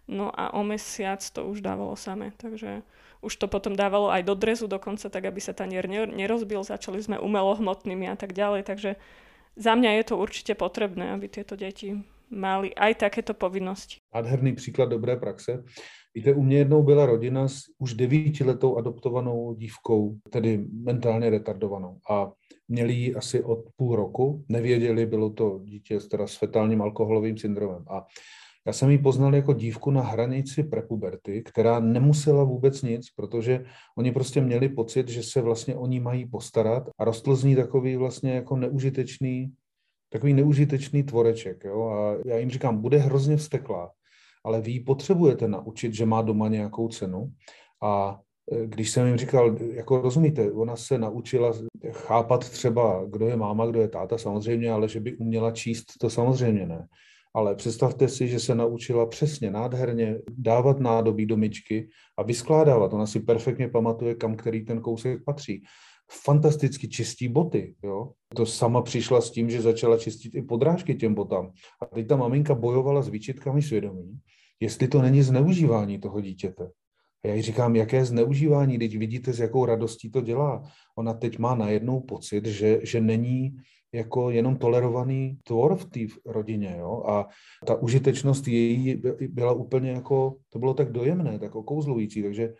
[0.06, 2.86] No a o mesiac to už dávalo samé, takže
[3.20, 6.62] už to potom dávalo aj do drezu dokonca, tak aby sa tanier nerozbil.
[6.62, 8.90] Začali sme umelohmotnými a tak ďalej, takže
[9.58, 11.98] za mňa je to určite potrebné, aby tieto deti
[12.30, 13.98] mali aj takéto povinnosti.
[14.14, 15.64] Nádherný příklad dobré praxe.
[16.14, 21.98] Víte, u mě jednou byla rodina s už devítiletou adoptovanou dívkou, tedy mentálně retardovanou.
[22.10, 22.32] A
[22.68, 27.84] měli ji asi od půl roku, nevěděli, bylo to dítě teda s fetálním alkoholovým syndromem.
[27.90, 28.06] A
[28.66, 33.64] já jsem ji poznal jako dívku na hranici prepuberty, která nemusela vůbec nic, protože
[33.98, 37.56] oni prostě měli pocit, že se vlastně o ní mají postarat a rostl z ní
[37.56, 39.52] takový vlastně jako neužitečný,
[40.12, 41.64] takový neužitečný tvoreček.
[41.64, 41.88] Jo?
[41.88, 43.90] A já jim říkám, bude hrozně vsteklá,
[44.44, 47.32] ale vy ji potřebujete naučit, že má doma nějakou cenu.
[47.82, 48.20] A
[48.52, 51.52] e, když jsem jim říkal, jako rozumíte, ona se naučila
[51.90, 56.10] chápat třeba, kdo je máma, kdo je táta, samozřejmě, ale že by uměla číst, to
[56.10, 56.86] samozřejmě ne.
[57.36, 62.92] Ale představte si, že se naučila přesně, nádherně dávat nádobí do myčky a vyskládávat.
[62.92, 65.62] Ona si perfektně pamatuje, kam který ten kousek patří.
[66.24, 67.74] Fantasticky čistí boty.
[67.84, 68.10] Jo?
[68.36, 71.52] To sama přišla s tím, že začala čistit i podrážky těm botám.
[71.82, 74.20] A teď ta maminka bojovala s výčitkami svědomí
[74.60, 76.70] jestli to není zneužívání toho dítěte.
[77.24, 80.62] A já jí říkám, jaké zneužívání, teď vidíte, s jakou radostí to dělá.
[80.96, 83.56] Ona teď má najednou pocit, že, že není
[83.96, 86.76] jako jenom tolerovaný tvor v té rodině.
[86.78, 87.02] Jo?
[87.08, 87.28] A
[87.66, 92.22] ta užitečnost její byla úplně jako, to bylo tak dojemné, tak okouzlující.
[92.22, 92.54] Takže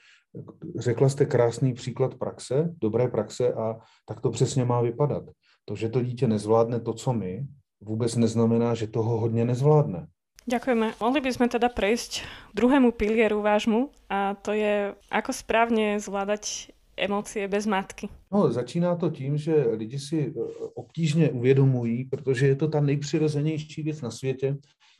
[0.78, 5.24] řekla jste krásný příklad praxe, dobré praxe a tak to přesně má vypadat.
[5.64, 7.46] To, že to dítě nezvládne to, co my,
[7.80, 10.06] vůbec neznamená, že toho hodně nezvládne.
[10.46, 10.94] Ďakujeme.
[11.02, 12.22] Mohli by sme teda prejsť
[12.54, 18.08] druhému pilieru vášmu a to je, ako správně zvládať emócie bez matky.
[18.32, 20.32] No, začíná to tím, že lidi si e,
[20.74, 24.56] obtížně uvědomují, protože je to ta nejpřirozenější věc na světě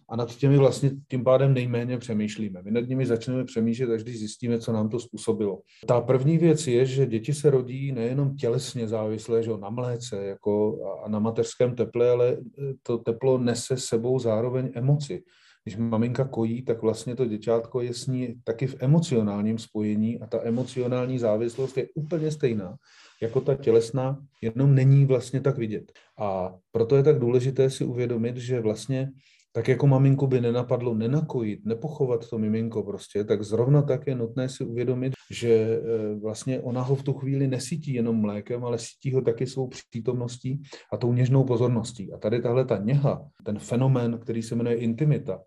[0.09, 2.63] a nad těmi vlastně tím pádem nejméně přemýšlíme.
[2.63, 5.61] My nad nimi začneme přemýšlet, až když zjistíme, co nám to způsobilo.
[5.87, 10.79] Ta první věc je, že děti se rodí nejenom tělesně závislé že na mléce jako
[11.05, 12.39] a na mateřském teple, ale e,
[12.83, 15.23] to teplo nese sebou zároveň emoci.
[15.67, 20.27] Když maminka kojí, tak vlastně to děťátko je s ní taky v emocionálním spojení a
[20.27, 22.77] ta emocionální závislost je úplně stejná
[23.23, 25.93] jako ta tělesná, jenom není vlastně tak vidět.
[26.19, 29.11] A proto je tak důležité si uvědomit, že vlastně
[29.57, 34.49] tak jako maminku by nenapadlo nenakojit, nepochovat to miminko prostě, tak zrovna tak je nutné
[34.49, 35.81] si uvědomit, že e,
[36.15, 40.63] vlastně ona ho v tu chvíli nesítí jenom mlékem, ale sítí ho taky svou přítomností
[40.93, 42.13] a tou něžnou pozorností.
[42.13, 45.41] A tady tahle ta něha, ten fenomén, který se jmenuje intimita,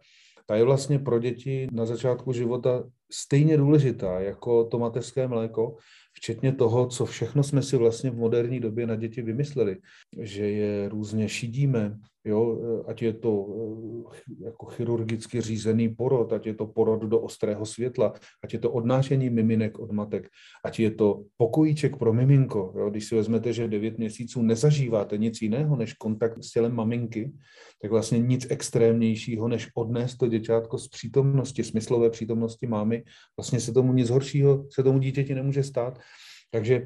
[0.45, 5.75] ta je vlastně pro děti na začátku života stejně důležitá jako to mateřské mléko,
[6.13, 9.77] včetně toho, co všechno jsme si vlastně v moderní době na děti vymysleli,
[10.21, 13.47] že je různě šidíme, jo, ať je to
[14.11, 18.71] eh, jako chirurgicky řízený porod, ať je to porod do ostrého světla, ať je to
[18.71, 20.29] odnášení miminek od matek,
[20.65, 22.73] ať je to pokojíček pro miminko.
[22.77, 27.31] Jo, když si vezmete, že 9 měsíců nezažíváte nic jiného než kontakt s tělem maminky,
[27.81, 33.03] tak vlastně nic extrémnějšího, než odnést to děťátko z přítomnosti, smyslové přítomnosti mámy,
[33.37, 35.99] vlastně se tomu nic horšího, se tomu dítěti nemůže stát.
[36.51, 36.85] Takže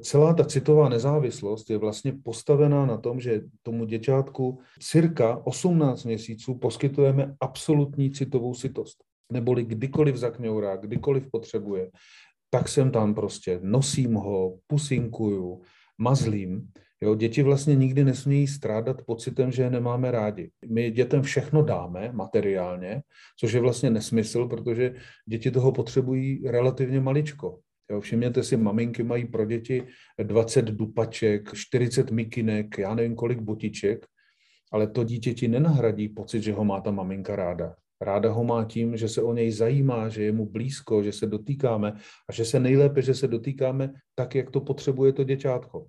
[0.00, 6.54] celá ta citová nezávislost je vlastně postavená na tom, že tomu děťátku cirka 18 měsíců
[6.54, 9.04] poskytujeme absolutní citovou sitost.
[9.32, 11.90] Neboli kdykoliv zakňourá, kdykoliv potřebuje,
[12.50, 15.60] tak jsem tam prostě, nosím ho, pusinkuju,
[15.98, 16.68] mazlím.
[17.00, 20.50] Jo, děti vlastně nikdy nesmějí strádat pocitem, že je nemáme rádi.
[20.70, 23.02] My dětem všechno dáme materiálně,
[23.38, 24.94] což je vlastně nesmysl, protože
[25.26, 27.58] děti toho potřebují relativně maličko.
[27.90, 29.86] Jo, všimněte si, maminky mají pro děti
[30.22, 34.06] 20 dupaček, 40 mikinek, já nevím kolik botiček,
[34.72, 37.74] ale to dítěti nenahradí pocit, že ho má ta maminka ráda.
[38.00, 41.26] Ráda ho má tím, že se o něj zajímá, že je mu blízko, že se
[41.26, 41.92] dotýkáme
[42.28, 45.86] a že se nejlépe, že se dotýkáme tak, jak to potřebuje to děťátko.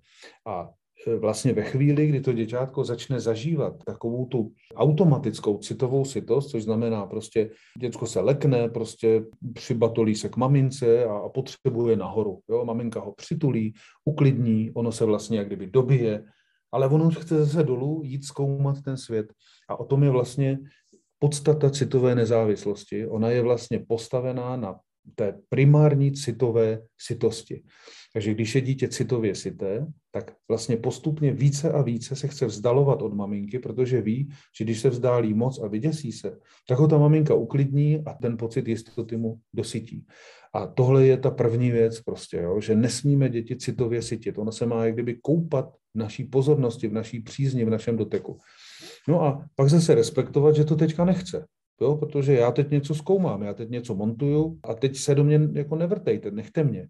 [0.48, 0.70] A
[1.08, 7.06] vlastně ve chvíli, kdy to děťátko začne zažívat takovou tu automatickou citovou sitost, což znamená
[7.06, 12.40] prostě děcko se lekne, prostě přibatolí se k mamince a, a potřebuje nahoru.
[12.50, 12.66] Jo?
[12.66, 13.74] Maminka ho přitulí,
[14.06, 16.24] uklidní, ono se vlastně jak kdyby dobije,
[16.72, 19.34] ale ono chce zase dolů jít zkoumat ten svět.
[19.70, 20.60] A o tom je vlastně
[21.20, 23.08] podstata citové nezávislosti.
[23.08, 24.80] Ona je vlastně postavená na
[25.16, 27.64] té primární citové sitosti.
[28.14, 33.02] Takže když je dítě citově sité, tak vlastně postupně více a více se chce vzdalovat
[33.02, 36.98] od maminky, protože ví, že když se vzdálí moc a vyděsí se, tak ho ta
[36.98, 40.06] maminka uklidní a ten pocit jistoty mu dosytí.
[40.54, 44.38] A tohle je ta první věc prostě, jo, že nesmíme děti citově sytit.
[44.38, 48.38] Ono se má jak kdyby koupat v naší pozornosti, v naší přízni, v našem doteku.
[49.08, 51.46] No a pak zase respektovat, že to teďka nechce.
[51.82, 55.40] Jo, protože já teď něco zkoumám, já teď něco montuju a teď se do mě
[55.54, 56.88] jako nevrtejte, nechte mě.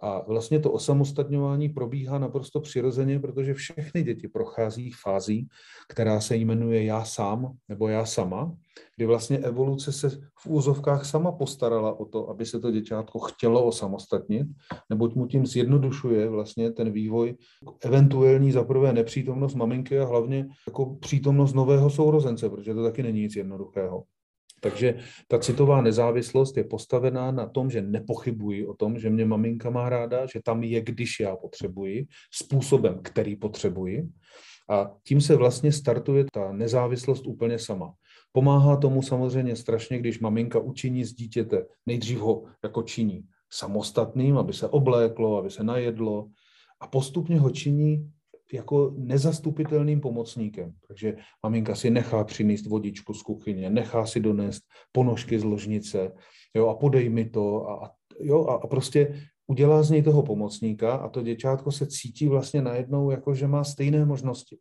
[0.00, 5.48] A vlastně to osamostatňování probíhá naprosto přirozeně, protože všechny děti prochází fází,
[5.88, 8.56] která se jmenuje já sám nebo já sama,
[8.96, 13.64] kdy vlastně evoluce se v úzovkách sama postarala o to, aby se to děťátko chtělo
[13.64, 14.46] osamostatnit,
[14.90, 17.36] neboť mu tím zjednodušuje vlastně ten vývoj,
[17.82, 23.36] eventuální zaprvé nepřítomnost maminky a hlavně jako přítomnost nového sourozence, protože to taky není nic
[23.36, 24.04] jednoduchého.
[24.60, 24.94] Takže
[25.28, 29.88] ta citová nezávislost je postavená na tom, že nepochybuji o tom, že mě maminka má
[29.88, 34.08] ráda, že tam je, když já potřebuji, způsobem, který potřebuji.
[34.70, 37.92] A tím se vlastně startuje ta nezávislost úplně sama.
[38.32, 44.52] Pomáhá tomu samozřejmě strašně, když maminka učiní z dítěte, nejdřív ho jako činí samostatným, aby
[44.52, 46.28] se obléklo, aby se najedlo,
[46.80, 48.12] a postupně ho činí
[48.52, 50.72] jako nezastupitelným pomocníkem.
[50.88, 56.12] Takže maminka si nechá přinést vodičku z kuchyně, nechá si donést ponožky z ložnice
[56.54, 59.14] jo, a podej mi to a, jo, a, a prostě
[59.46, 63.64] udělá z něj toho pomocníka a to děťátko se cítí vlastně najednou jako, že má
[63.64, 64.58] stejné možnosti.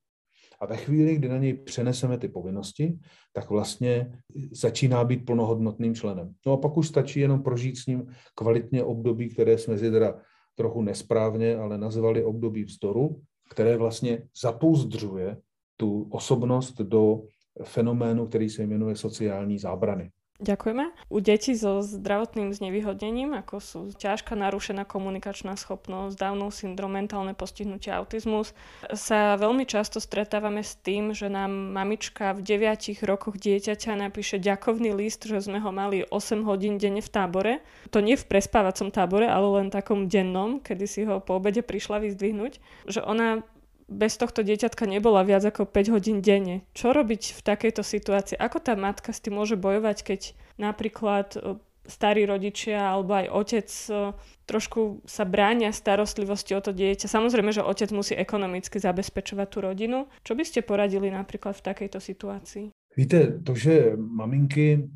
[0.60, 3.00] A ve chvíli, kdy na něj přeneseme ty povinnosti,
[3.34, 4.12] tak vlastně
[4.52, 6.34] začíná být plnohodnotným členem.
[6.46, 10.20] No a pak už stačí jenom prožít s ním kvalitně období, které jsme si teda
[10.56, 15.38] trochu nesprávně, ale nazvali období vzdoru, které vlastně zapouzdřuje
[15.78, 17.22] tu osobnost do
[17.64, 20.12] fenoménu, který se jmenuje sociální zábrany.
[20.38, 20.94] Ďakujeme.
[21.10, 27.90] U detí so zdravotným znevýhodnením, ako sú ťažká narušená komunikačná schopnosť, Downov syndrom, mentálne postihnutie,
[27.90, 28.54] autizmus,
[28.94, 34.94] sa veľmi často stretávame s tým, že nám mamička v 9 rokoch dieťaťa napíše ďakovný
[34.94, 37.54] list, že sme ho mali 8 hodín denne v tábore.
[37.90, 41.98] To nie v prespávacom tábore, ale len takom dennom, kedy si ho po obede prišla
[41.98, 42.62] vyzdvihnúť.
[42.86, 43.42] Že ona
[43.88, 46.68] bez tohto dieťatka nebola viac ako 5 hodín denne.
[46.76, 48.36] Čo robiť v takejto situácii?
[48.36, 50.22] Ako tá matka s tým môže bojovať, keď
[50.60, 51.40] napríklad e,
[51.88, 54.12] starí rodičia alebo aj otec e,
[54.44, 57.08] trošku sa bránia starostlivosti o to dieťa.
[57.08, 60.12] Samozrejme, že otec musí ekonomicky zabezpečovať tú rodinu.
[60.28, 62.66] Čo by ste poradili napríklad v takejto situácii?
[62.98, 64.90] Víte, to, že maminky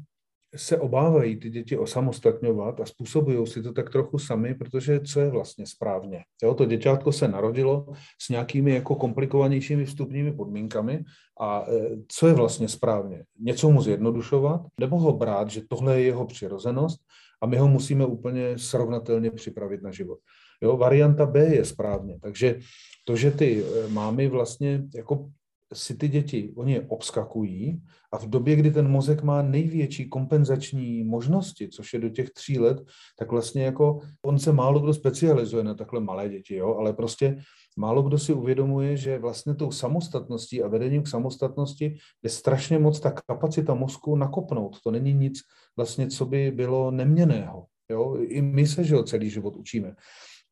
[0.56, 5.30] se obávají ty děti osamostatňovat a způsobují si to tak trochu sami, protože co je
[5.30, 6.24] vlastně správně.
[6.44, 7.88] Jo, to děťátko se narodilo
[8.22, 11.04] s nějakými jako komplikovanějšími vstupními podmínkami
[11.40, 13.24] a e, co je vlastně správně?
[13.40, 17.02] Něco mu zjednodušovat nebo ho brát, že tohle je jeho přirozenost
[17.42, 20.20] a my ho musíme úplně srovnatelně připravit na život.
[20.62, 22.60] Jo, varianta B je správně, takže
[23.06, 25.30] to, že ty e, mámy vlastně jako
[25.74, 27.82] si ty děti, oni je obskakují
[28.14, 32.60] a v době, kdy ten mozek má největší kompenzační možnosti, což je do těch tří
[32.60, 32.82] let,
[33.20, 37.42] tak vlastně jako on se málo kdo specializuje na takhle malé děti, jo, ale prostě
[37.78, 43.00] málo kdo si uvědomuje, že vlastně tou samostatností a vedením k samostatnosti je strašně moc
[43.00, 44.78] ta kapacita mozku nakopnout.
[44.84, 45.40] To není nic
[45.78, 47.66] vlastně, co by bylo neměného.
[47.92, 48.16] Jo?
[48.16, 49.96] I my se, že jo, celý život učíme.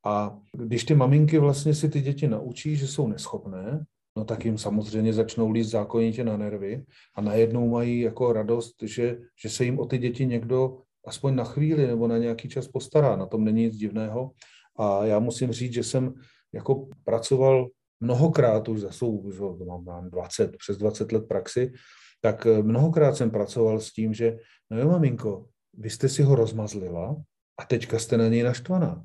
[0.06, 3.86] A když ty maminky vlastně si ty děti naučí, že jsou neschopné,
[4.18, 9.18] no tak jim samozřejmě začnou líst zákonitě na nervy a najednou mají jako radost, že,
[9.42, 13.16] že se jim o ty děti někdo aspoň na chvíli nebo na nějaký čas postará.
[13.16, 14.32] Na tom není nic divného.
[14.80, 16.14] A já musím říct, že jsem
[16.54, 17.68] jako pracoval
[18.00, 21.72] mnohokrát už za svou, že mám, mám 20, přes 20 let praxi,
[22.22, 24.38] tak eh, mnohokrát jsem pracoval s tím, že
[24.70, 27.16] no jo, maminko, vy jste si ho rozmazlila
[27.60, 29.04] a teďka jste na něj naštvaná.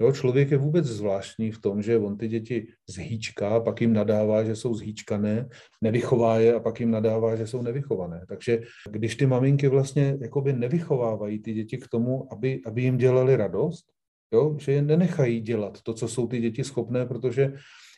[0.00, 4.44] Jo, člověk je vůbec zvláštní v tom, že on ty děti zhýčká, pak jim nadává,
[4.44, 5.48] že jsou zhýčkané,
[5.82, 8.24] nevychová je a pak jim nadává, že jsou nevychované.
[8.28, 13.36] Takže když ty maminky vlastně jakoby nevychovávají ty děti k tomu, aby, aby jim dělali
[13.36, 13.84] radost,
[14.32, 17.52] jo, že je nenechají dělat to, co jsou ty děti schopné, protože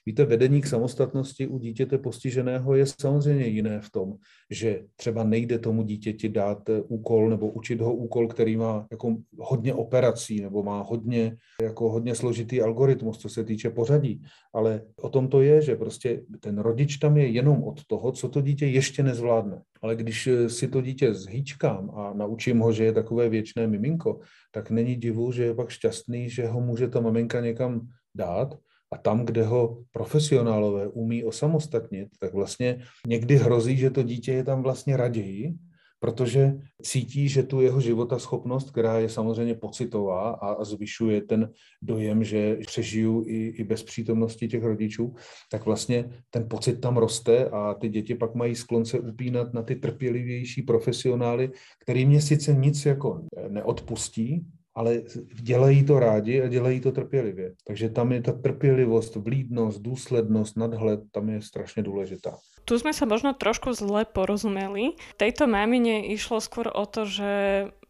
[0.08, 4.14] Víte, vedení k samostatnosti u dítěte postiženého je samozřejmě jiné v tom,
[4.50, 9.16] že třeba nejde tomu dítěti dát eh, úkol nebo učit ho úkol, který má jako
[9.38, 14.22] hodně operací nebo má hodně, jako hodně složitý algoritmus, co se týče pořadí.
[14.54, 18.28] Ale o tom to je, že prostě ten rodič tam je jenom od toho, co
[18.28, 19.62] to dítě ještě nezvládne.
[19.82, 24.20] Ale když eh, si to dítě zhýčkám a naučím ho, že je takové věčné miminko,
[24.52, 28.58] tak není divu, že je pak šťastný, že ho může ta maminka někam dát
[28.92, 34.44] a tam, kde ho profesionálové umí osamostatnit, tak vlastně někdy hrozí, že to dítě je
[34.44, 35.54] tam vlastně raději,
[36.00, 41.50] protože cítí, že tu jeho životaschopnost, která je samozřejmě pocitová a zvyšuje ten
[41.82, 45.14] dojem, že přežiju i, i bez přítomnosti těch rodičů,
[45.50, 49.62] tak vlastně ten pocit tam roste a ty děti pak mají sklon se upínat na
[49.62, 51.50] ty trpělivější profesionály,
[51.82, 54.46] který mě sice nic jako neodpustí,
[54.78, 55.02] ale
[55.42, 57.58] dělají to rádi a dělají to trpělivě.
[57.66, 62.38] Takže tam je ta trpělivost, vlídnost, důslednost, nadhled, tam je strašně důležitá.
[62.68, 64.92] Tu sme sa možno trošku zle porozumeli.
[65.16, 67.32] Tejto mamine išlo skôr o to, že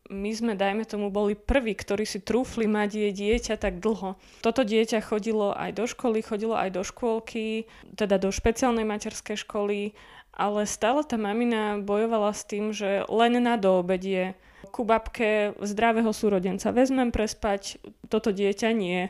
[0.06, 4.14] my sme, dajme tomu, boli prví, ktorí si trúfli mať jej dieťa tak dlho.
[4.38, 7.66] Toto dieťa chodilo aj do školy, chodilo aj do škôlky,
[7.98, 9.98] teda do špeciálnej materskej školy,
[10.30, 16.70] ale stále tá mamina bojovala s tým, že len na doobedie ku babke zdravého súrodenca
[16.70, 19.08] vezmem prespať, toto dieťa nie.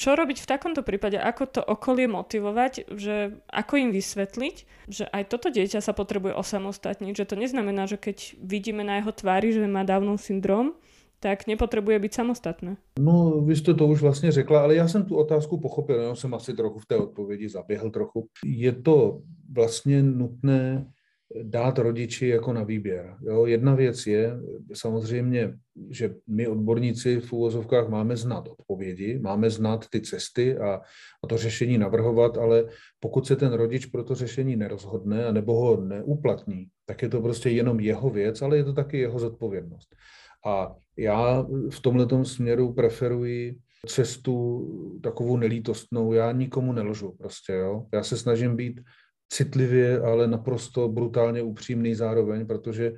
[0.00, 1.20] Čo robiť v takomto prípade?
[1.20, 2.88] Ako to okolie motivovať?
[2.88, 4.56] Že, ako im vysvetliť,
[4.88, 7.12] že aj toto dieťa sa potrebuje osamostatniť?
[7.12, 10.72] Že to neznamená, že keď vidíme na jeho tváři, že má Downov syndrom,
[11.20, 12.76] tak nepotřebuje být samostatné.
[12.98, 16.34] No, vy jste to už vlastně řekla, ale já jsem tu otázku pochopil, já jsem
[16.34, 18.28] asi trochu v té odpovědi zaběhl trochu.
[18.44, 19.20] Je to
[19.52, 20.86] vlastně nutné
[21.42, 23.16] dát rodiči jako na výběr.
[23.22, 24.36] Jo, jedna věc je
[24.74, 25.54] samozřejmě,
[25.90, 30.80] že my odborníci v úvozovkách máme znát odpovědi, máme znát ty cesty a,
[31.24, 32.64] a to řešení navrhovat, ale
[33.00, 37.50] pokud se ten rodič pro to řešení nerozhodne nebo ho neuplatní, tak je to prostě
[37.50, 39.94] jenom jeho věc, ale je to taky jeho zodpovědnost.
[40.46, 44.66] A já v tomhle směru preferuji cestu
[45.02, 46.12] takovou nelítostnou.
[46.12, 47.86] Já nikomu nelžu prostě, jo.
[47.92, 48.80] Já se snažím být
[49.32, 52.92] citlivě, ale naprosto brutálně upřímný zároveň, protože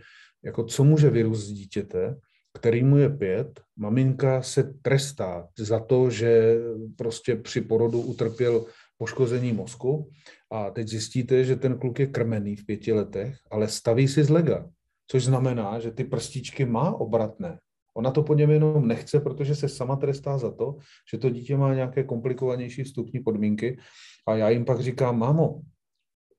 [0.44, 2.16] jako co může virus z dítěte,
[2.58, 6.58] který mu je pět, maminka se trestá za to, že
[6.96, 8.64] prostě při porodu utrpěl
[8.98, 10.10] poškození mozku
[10.50, 14.30] a teď zjistíte, že ten kluk je krmený v pěti letech, ale staví si z
[14.30, 14.68] lega,
[15.10, 17.58] což znamená, že ty prstíčky má obratné.
[17.96, 20.76] Ona to po něm jenom nechce, protože se sama trestá za to,
[21.12, 23.78] že to dítě má nějaké komplikovanější vstupní podmínky
[24.28, 25.60] a já jim pak říkám, mámo,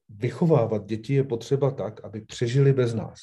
[0.10, 3.20] vychovávat děti je potřeba tak, aby přežili bez nás.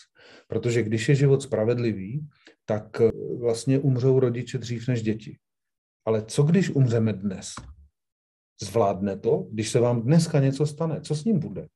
[0.48, 2.28] Protože když je život spravedlivý,
[2.64, 5.36] tak eh, vlastně umřou rodiče dřív než děti.
[6.04, 7.52] Ale co když umřeme dnes?
[8.62, 11.00] Zvládne to, když se vám dneska něco stane?
[11.00, 11.66] Co s ním bude?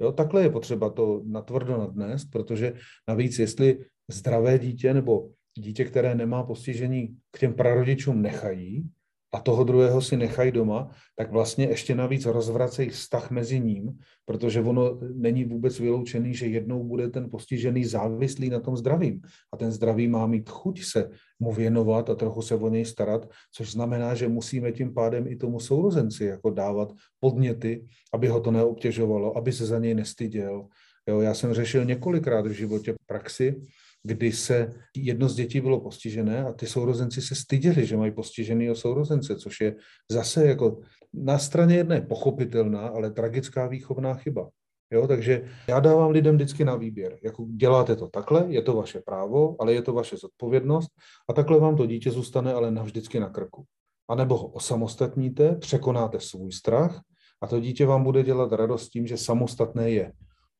[0.00, 2.72] Jo, takhle je potřeba to natvrdo nadnést, protože
[3.08, 8.90] navíc, jestli zdravé dítě nebo dítě, které nemá postižení, k těm prarodičům nechají,
[9.34, 14.60] a toho druhého si nechají doma, tak vlastně ještě navíc rozvracejí vztah mezi ním, protože
[14.60, 19.20] ono není vůbec vyloučený, že jednou bude ten postižený závislý na tom zdravím.
[19.52, 21.10] A ten zdravý má mít chuť se
[21.40, 25.36] mu věnovat a trochu se o něj starat, což znamená, že musíme tím pádem i
[25.36, 30.66] tomu sourozenci jako dávat podněty, aby ho to neobtěžovalo, aby se za něj nestyděl.
[31.08, 33.60] Jo, já jsem řešil několikrát v životě praxi,
[34.04, 38.74] kdy se jedno z dětí bylo postižené a ty sourozenci se styděli, že mají postiženého
[38.74, 39.76] sourozence, což je
[40.10, 40.80] zase jako
[41.14, 44.48] na straně jedné pochopitelná, ale tragická výchovná chyba.
[44.90, 47.18] Jo, takže já dávám lidem vždycky na výběr.
[47.24, 50.90] Jako děláte to takhle, je to vaše právo, ale je to vaše zodpovědnost
[51.28, 53.64] a takhle vám to dítě zůstane ale navždycky na krku.
[54.08, 57.00] A nebo ho osamostatníte, překonáte svůj strach
[57.40, 60.12] a to dítě vám bude dělat radost tím, že samostatné je.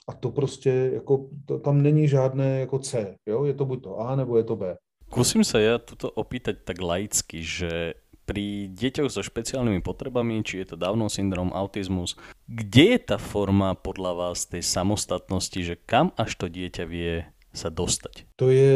[0.09, 3.45] A to prostě, jako, to, tam není žádné jako C, jo?
[3.45, 4.77] je to buď to A, nebo je to B.
[5.15, 7.95] Kusím sa ja toto opýtať tak laicky, že
[8.25, 12.17] pri deťoch so špeciálnymi potrebami, či je to Downov syndrom, autizmus,
[12.49, 17.71] kde je tá forma podľa vás tej samostatnosti, že kam až to dieťa vie se
[17.71, 18.27] dostať?
[18.37, 18.75] To je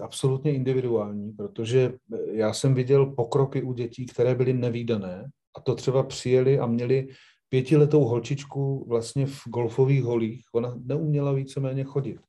[0.00, 1.92] absolutně individuální, protože
[2.32, 7.08] já jsem viděl pokroky u dětí, které byly nevýdané a to třeba přijeli a měli
[7.50, 10.44] pětiletou holčičku vlastně v golfových holích.
[10.54, 12.20] Ona neuměla víceméně chodit.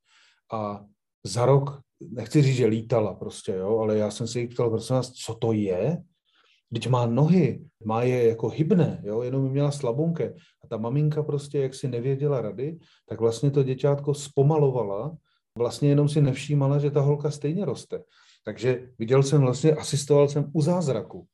[0.54, 0.86] A
[1.26, 4.96] za rok, nechci říct, že lítala prostě, jo, ale já jsem se jí ptal, prosím
[4.96, 5.98] vás, co to je?
[6.74, 10.34] Teď má nohy, má je jako hybné, jo, jenom měla slabonké.
[10.64, 12.78] A ta maminka prostě, jak si nevěděla rady,
[13.10, 15.18] tak vlastně to děťátko zpomalovala,
[15.58, 18.04] vlastně jenom si nevšímala, že ta holka stejně roste.
[18.44, 21.28] Takže viděl jsem vlastně, asistoval jsem u zázraku.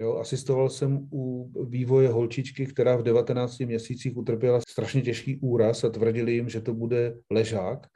[0.00, 5.90] Jo, asistoval jsem u vývoje holčičky, která v 19 měsících utrpěla strašně těžký úraz a
[5.90, 7.86] tvrdili jim, že to bude ležák.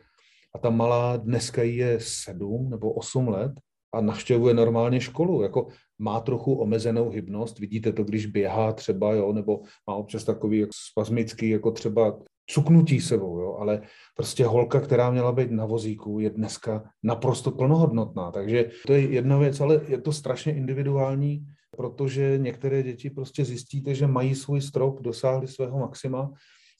[0.55, 3.53] A ta malá dneska je 7 nebo 8 let
[3.95, 5.43] a navštěvuje normálně školu.
[5.43, 5.67] Jako
[5.99, 10.71] má trochu omezenou hybnost, vidíte to, když běhá třeba, jo, nebo má občas takový jak
[10.91, 12.19] spazmický, jako třeba
[12.51, 13.83] cuknutí sebou, jo, ale
[14.17, 18.31] prostě holka, která měla být na vozíku, je dneska naprosto plnohodnotná.
[18.31, 21.47] Takže to je jedna věc, ale je to strašně individuální,
[21.77, 26.33] protože některé děti prostě zjistíte, že mají svůj strop, dosáhli svého maxima,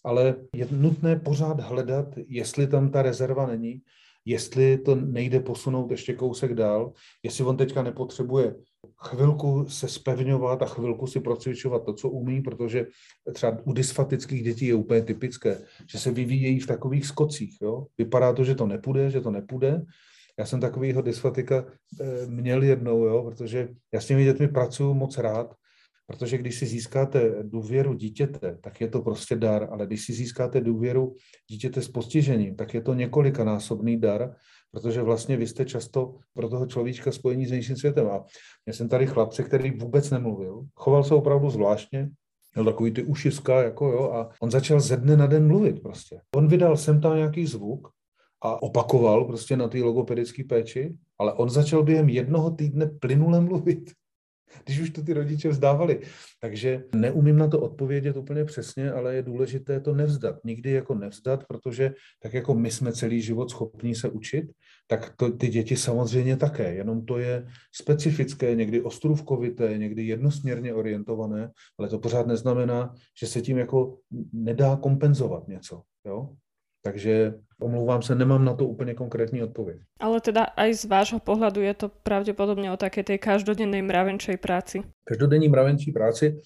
[0.05, 3.83] ale je nutné pořád hledat, jestli tam ta rezerva není,
[4.25, 8.55] jestli to nejde posunout ještě kousek dál, jestli on teďka nepotřebuje
[9.07, 12.87] chvilku se spevňovat a chvilku si procvičovat to, co umí, protože
[13.33, 15.59] třeba u dysfatických dětí je úplně typické,
[15.91, 17.59] že se vyvíjejí v takových skocích.
[17.63, 17.87] Jo?
[17.99, 19.83] Vypadá to, že to nepůjde, že to nepůjde.
[20.39, 21.65] Já jsem takovýho dysfatika
[22.01, 23.23] eh, měl jednou, jo?
[23.23, 25.55] protože já s těmi dětmi pracuji moc rád,
[26.07, 30.61] protože když si získáte důvěru dítěte, tak je to prostě dar, ale když si získáte
[30.61, 31.17] důvěru
[31.51, 34.35] dítěte s postižením, tak je to několikanásobný dar,
[34.71, 38.07] protože vlastně vy jste často pro toho človíčka spojení s vnějším světem.
[38.07, 38.25] A
[38.67, 42.09] já jsem tady chlapce, který vůbec nemluvil, choval se opravdu zvláštně,
[42.55, 46.21] měl takový ty ušiska, jako jo, a on začal ze dne na den mluvit prostě.
[46.37, 47.89] On vydal sem tam nějaký zvuk
[48.43, 53.91] a opakoval prostě na té logopedické péči, ale on začal během jednoho týdne plynule mluvit
[54.65, 56.01] když už to ty rodiče vzdávali.
[56.41, 60.45] Takže neumím na to odpovědět úplně přesně, ale je důležité to nevzdat.
[60.45, 64.53] Nikdy jako nevzdat, protože tak jako my jsme celý život schopní se učit,
[64.87, 71.51] tak to, ty děti samozřejmě také, jenom to je specifické, někdy ostrůvkovité, někdy jednosměrně orientované,
[71.79, 73.99] ale to pořád neznamená, že se tím jako
[74.33, 75.83] nedá kompenzovat něco.
[76.07, 76.37] Jo?
[76.83, 79.79] Takže omlouvám se, nemám na to úplně konkrétní odpověď.
[80.01, 84.83] Ale teda aj z vášho pohľadu je to pravděpodobně o také tej každodennej mravenčej práci.
[85.05, 86.39] Každodenní mravenčí práci,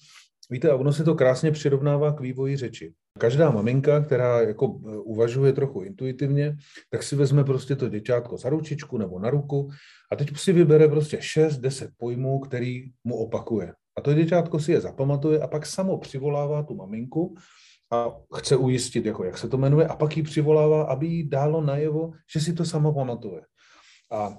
[0.49, 2.93] víte, a ono se to krásně přirovnává k vývoji řeči.
[3.19, 6.55] Každá maminka, která jako e, uvažuje trochu intuitivně,
[6.89, 9.69] tak si vezme prostě to děťátko za ručičku nebo na ruku
[10.11, 13.73] a teď si vybere prostě 6-10 pojmů, který mu opakuje.
[13.97, 17.35] A to děťátko si je zapamatuje a pak samo přivolává tu maminku
[17.93, 21.61] a chce ujistit, jako jak se to jmenuje, a pak ji přivolává, aby jí dálo
[21.61, 23.41] najevo, že si to samo pamatuje.
[24.11, 24.37] A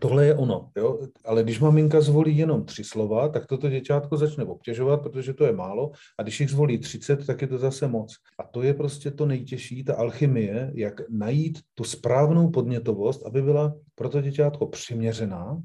[0.00, 0.98] tohle je ono, jo?
[1.24, 5.52] ale když maminka zvolí jenom tři slova, tak toto děťátko začne obtěžovat, protože to je
[5.52, 8.14] málo, a když jich zvolí 30, tak je to zase moc.
[8.40, 13.74] A to je prostě to nejtěžší, ta alchymie, jak najít tu správnou podnětovost, aby byla
[13.94, 15.62] pro to děťátko přiměřená,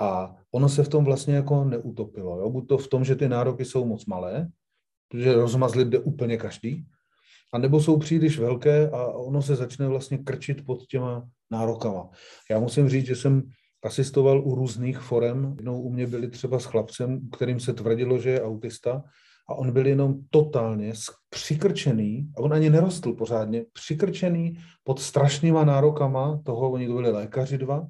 [0.00, 2.40] a ono se v tom vlastně jako neutopilo.
[2.40, 2.50] Jo?
[2.50, 4.48] Buď to v tom, že ty nároky jsou moc malé,
[5.10, 6.86] protože rozmazlit jde úplně každý,
[7.52, 12.08] a nebo jsou příliš velké a ono se začne vlastně krčit pod těma nárokama.
[12.50, 13.42] Já musím říct, že jsem
[13.84, 15.54] asistoval u různých forem.
[15.58, 19.02] Jednou u mě byli třeba s chlapcem, kterým se tvrdilo, že je autista
[19.48, 20.92] a on byl jenom totálně
[21.30, 27.58] přikrčený, a on ani nerostl pořádně, přikrčený pod strašnýma nárokama toho, oni to byli lékaři
[27.58, 27.86] dva,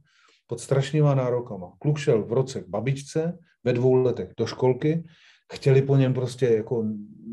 [0.46, 1.72] pod strašnýma nárokama.
[1.78, 5.04] Kluk šel v roce k babičce, ve dvou letech do školky,
[5.52, 6.84] chtěli po něm prostě jako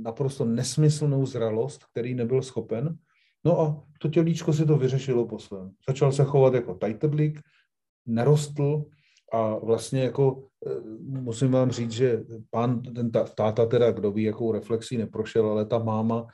[0.03, 2.97] naprosto nesmyslnou zralost, který nebyl schopen.
[3.45, 5.71] No a to tělíčko si to vyřešilo po svém.
[5.87, 7.39] Začal se chovat jako tajtrdlík,
[8.05, 8.85] nerostl
[9.33, 14.51] a vlastně jako eh, musím vám říct, že pán, ten táta teda, kdo ví, jakou
[14.51, 16.27] reflexí neprošel, ale ta máma,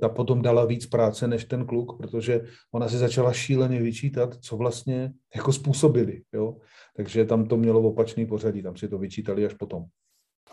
[0.00, 4.56] ta potom dala víc práce než ten kluk, protože ona si začala šíleně vyčítat, co
[4.56, 6.22] vlastně jako způsobili.
[6.32, 6.56] Jo?
[6.96, 9.84] Takže tam to mělo opačný pořadí, tam si to vyčítali až potom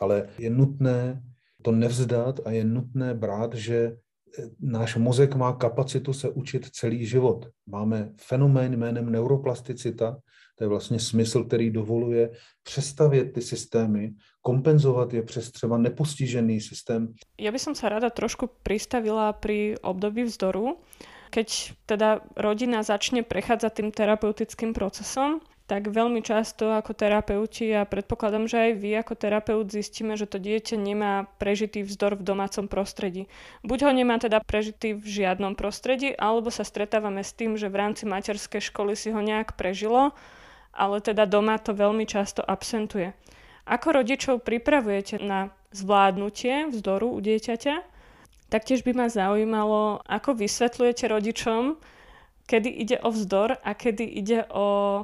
[0.01, 1.21] ale je nutné
[1.61, 4.01] to nevzdat a je nutné brát, že
[4.59, 7.47] náš mozek má kapacitu se učit celý život.
[7.67, 10.17] Máme fenomén jménem neuroplasticita,
[10.55, 12.29] to je vlastně smysl, který dovoluje
[12.63, 17.13] přestavět ty systémy, kompenzovat je přes třeba nepostižený systém.
[17.41, 20.77] Ja by som sa rada trošku pristavila pri období vzdoru.
[21.31, 28.45] Keď teda rodina začne prechádzať tým terapeutickým procesom, tak veľmi často ako terapeuti a predpokladám,
[28.49, 33.31] že aj vy ako terapeut zistíme, že to dieťa nemá prežitý vzdor v domácom prostredí.
[33.63, 37.79] Buď ho nemá teda prežitý v žiadnom prostredí, alebo sa stretávame s tým, že v
[37.79, 40.11] rámci materskej školy si ho nejak prežilo,
[40.75, 43.15] ale teda doma to veľmi často absentuje.
[43.63, 47.75] Ako rodičov pripravujete na zvládnutie vzdoru u dieťaťa?
[48.51, 51.79] Taktiež by ma zaujímalo, ako vysvetľujete rodičom,
[52.51, 54.99] kedy ide o vzdor a kedy ide o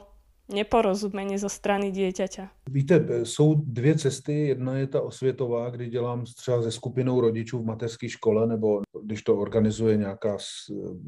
[0.53, 2.47] neporozumění ze strany dítěte?
[2.69, 4.47] Víte, jsou dvě cesty.
[4.47, 9.23] Jedna je ta osvětová, kdy dělám třeba se skupinou rodičů v mateřské škole, nebo když
[9.23, 10.37] to organizuje nějaká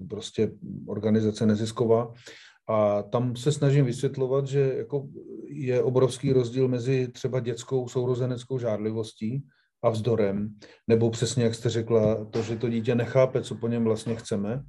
[0.10, 0.52] prostě
[0.88, 2.14] organizace nezisková.
[2.70, 5.08] A tam se snažím vysvětlovat, že jako
[5.48, 9.44] je obrovský rozdíl mezi třeba dětskou sourozeneckou žádlivostí
[9.84, 10.50] a vzdorem,
[10.88, 14.64] nebo přesně, jak jste řekla, to, že to dítě nechápe, co po něm vlastně chceme.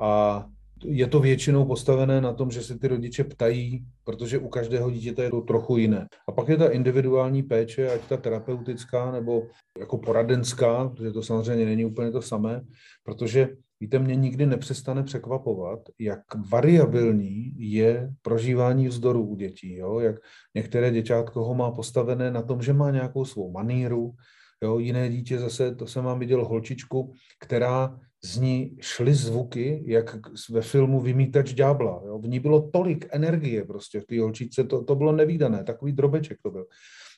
[0.00, 0.44] A
[0.84, 5.22] je to většinou postavené na tom, že se ty rodiče ptají, protože u každého dítěte
[5.22, 6.08] je to trochu jiné.
[6.28, 9.46] A pak je ta individuální péče, ať ta terapeutická nebo
[9.78, 12.60] jako poradenská, protože to samozřejmě není úplně to samé,
[13.04, 13.48] protože
[13.80, 16.20] víte, mě nikdy nepřestane překvapovat, jak
[16.50, 19.76] variabilní je prožívání vzdoru u dětí.
[19.76, 20.00] Jo?
[20.00, 20.16] Jak
[20.54, 24.14] některé děťátko ho má postavené na tom, že má nějakou svou maníru,
[24.62, 30.16] Jo, jiné dítě zase, to jsem vám viděl holčičku, která z ní šly zvuky, jak
[30.50, 32.02] ve filmu Vymítač ďábla.
[32.20, 36.38] V ní bylo tolik energie prostě v té holčičce, to, to bylo nevýdané, takový drobeček
[36.42, 36.66] to byl.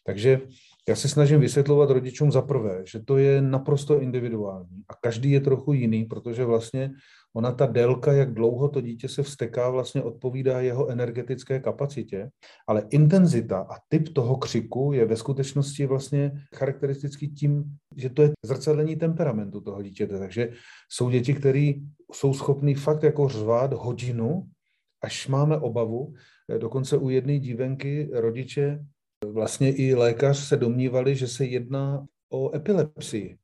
[0.07, 0.41] Takže
[0.89, 5.41] já se snažím vysvětlovat rodičům za prvé, že to je naprosto individuální a každý je
[5.41, 6.91] trochu jiný, protože vlastně
[7.37, 12.31] ona ta délka, jak dlouho to dítě se vsteká, vlastně odpovídá jeho energetické kapacitě,
[12.67, 17.65] ale intenzita a typ toho křiku je ve skutečnosti vlastně charakteristický tím,
[17.97, 20.19] že to je zrcadlení temperamentu toho dítěte.
[20.19, 20.49] Takže
[20.89, 21.73] jsou děti, které
[22.13, 24.49] jsou schopný fakt jako řvát hodinu,
[25.03, 26.15] až máme obavu.
[26.59, 28.85] Dokonce u jedné dívenky rodiče,
[29.27, 33.39] vlastně i lékař se domnívali, že se jedná o epilepsii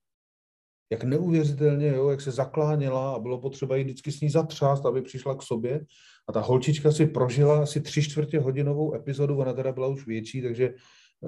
[0.95, 5.03] jak neuvěřitelně, jo, jak se zakláněla a bylo potřeba jí vždycky s ní zatřást, aby
[5.03, 5.87] přišla k sobě.
[6.29, 10.43] A ta holčička si prožila asi tři čtvrtě hodinovou epizodu, ona teda byla už větší,
[10.43, 10.75] takže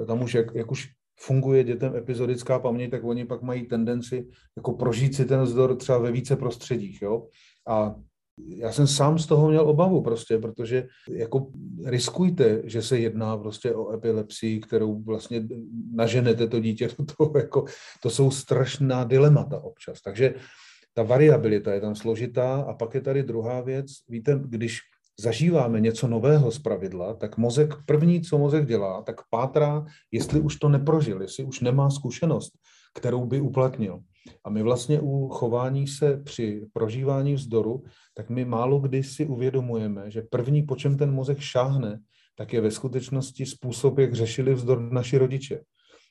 [0.02, 0.88] eh, tam už, jak, jak už
[1.20, 4.26] funguje dětem epizodická paměť, tak oni pak mají tendenci
[4.56, 7.02] jako prožít si ten vzdor třeba ve více prostředích.
[7.02, 7.28] Jo?
[7.68, 7.94] A
[8.38, 11.46] já jsem sám z toho měl obavu prostě, protože jako
[11.84, 15.48] riskujte, že se jedná prostě o epilepsii, kterou vlastně
[15.94, 17.64] naženete to dítě do toho, jako,
[18.02, 20.00] to jsou strašná dilemata občas.
[20.02, 20.34] Takže
[20.94, 23.86] ta variabilita je tam složitá a pak je tady druhá věc.
[24.08, 24.80] Víte, když
[25.20, 30.56] zažíváme něco nového z pravidla, tak mozek, první, co mozek dělá, tak pátrá, jestli už
[30.56, 32.52] to neprožil, jestli už nemá zkušenost,
[32.96, 34.00] kterou by uplatnil.
[34.44, 37.82] A my vlastně u chování se při prožívání vzdoru,
[38.14, 42.00] tak my málo kdy si uvědomujeme, že první, po čem ten mozek šáhne,
[42.34, 45.60] tak je ve skutečnosti způsob, jak řešili vzdor naši rodiče.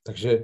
[0.04, 0.44] Takže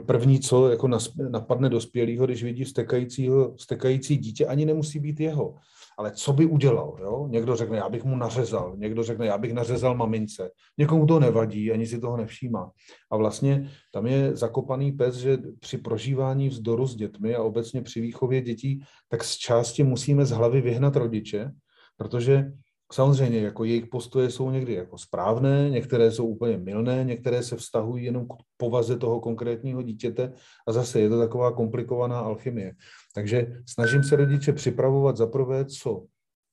[0.00, 0.88] první, co jako
[1.30, 5.54] napadne dospělého, když vidí stekajícího, stekající dítě, ani nemusí být jeho,
[5.98, 6.96] ale co by udělal?
[7.00, 7.26] Jo?
[7.30, 10.50] Někdo řekne, já bych mu nařezal, někdo řekne, já bych nařezal mamince.
[10.78, 12.70] Někomu to nevadí, ani si toho nevšímá.
[13.10, 18.00] A vlastně tam je zakopaný pes, že při prožívání vzdoru s dětmi a obecně při
[18.00, 21.50] výchově dětí, tak z části musíme z hlavy vyhnat rodiče,
[21.96, 22.52] protože
[22.92, 28.04] Samozřejmě, jako jejich postoje jsou někdy jako správné, některé jsou úplně milné, některé se vztahují
[28.04, 30.32] jenom k povaze toho konkrétního dítěte
[30.66, 32.72] a zase je to taková komplikovaná alchymie.
[33.14, 36.04] Takže snažím se rodiče připravovat za prvé, co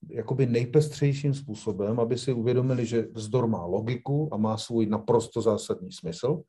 [0.10, 5.92] jakoby nejpestřejším způsobem, aby si uvědomili, že vzdor má logiku a má svůj naprosto zásadní
[5.92, 6.42] smysl,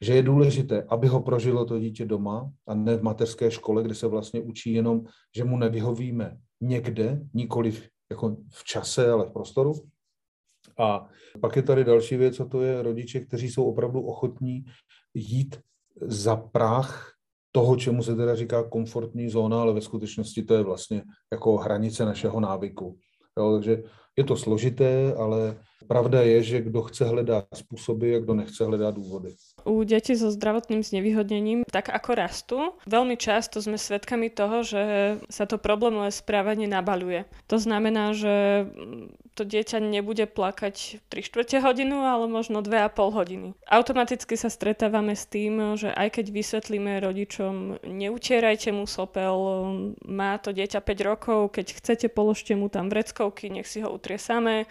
[0.00, 3.94] že je důležité, aby ho prožilo to dítě doma a ne v mateřské škole, kde
[3.94, 5.02] se vlastně učí jenom,
[5.36, 7.72] že mu nevyhovíme někde, nikoli
[8.12, 9.72] jako v čase, ale v prostoru.
[10.78, 11.08] A
[11.40, 14.64] pak je tady další věc, a to je rodiče, kteří jsou opravdu ochotní
[15.14, 15.60] jít
[16.00, 17.12] za práh
[17.52, 21.02] toho, čemu se teda říká komfortní zóna, ale ve skutečnosti to je vlastně
[21.32, 22.98] jako hranice našeho návyku.
[23.38, 23.82] Jo, takže
[24.16, 28.90] je to složité, ale Pravda je, že kdo chce hledá způsoby a kdo nechce hledá
[28.90, 29.36] důvody.
[29.68, 34.82] U detí so zdravotným znevýhodnením, tak ako rastú, veľmi často sme svedkami toho, že
[35.28, 37.28] sa to problémové správanie nabaluje.
[37.52, 38.66] To znamená, že
[39.36, 43.48] to dieťa nebude plakať 3 čtvrte hodinu, ale možno 2,5 hodiny.
[43.68, 49.36] Automaticky sa stretávame s tým, že aj keď vysvetlíme rodičom, neutierajte mu sopel,
[50.08, 54.16] má to dieťa 5 rokov, keď chcete, položte mu tam vreckovky, nech si ho utrie
[54.16, 54.64] samé,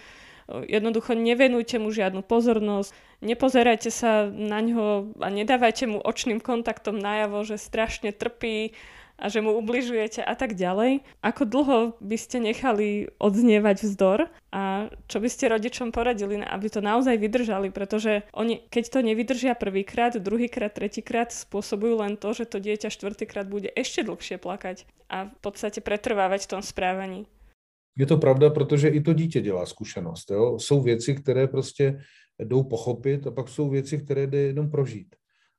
[0.67, 2.91] Jednoducho nevenujte mu žiadnu pozornosť,
[3.23, 8.75] nepozerajte sa na ňo a nedávajte mu očným kontaktom najavo, že strašne trpí
[9.21, 11.05] a že mu ubližujete a tak ďalej.
[11.21, 16.81] Ako dlho by ste nechali odznievať vzdor a čo by ste rodičom poradili, aby to
[16.81, 22.57] naozaj vydržali, pretože oni, keď to nevydržia prvýkrát, druhýkrát, tretíkrát, spôsobujú len to, že to
[22.57, 27.29] dieťa štvrtýkrát bude ešte dlhšie plakať a v podstate pretrvávať v tom správaní.
[27.97, 30.31] Je to pravda, protože i to dítě dělá zkušenost.
[30.31, 30.59] Jo?
[30.59, 31.99] Jsou věci, které prostě
[32.39, 35.15] jdou pochopit a pak jsou věci, které jde jenom prožít.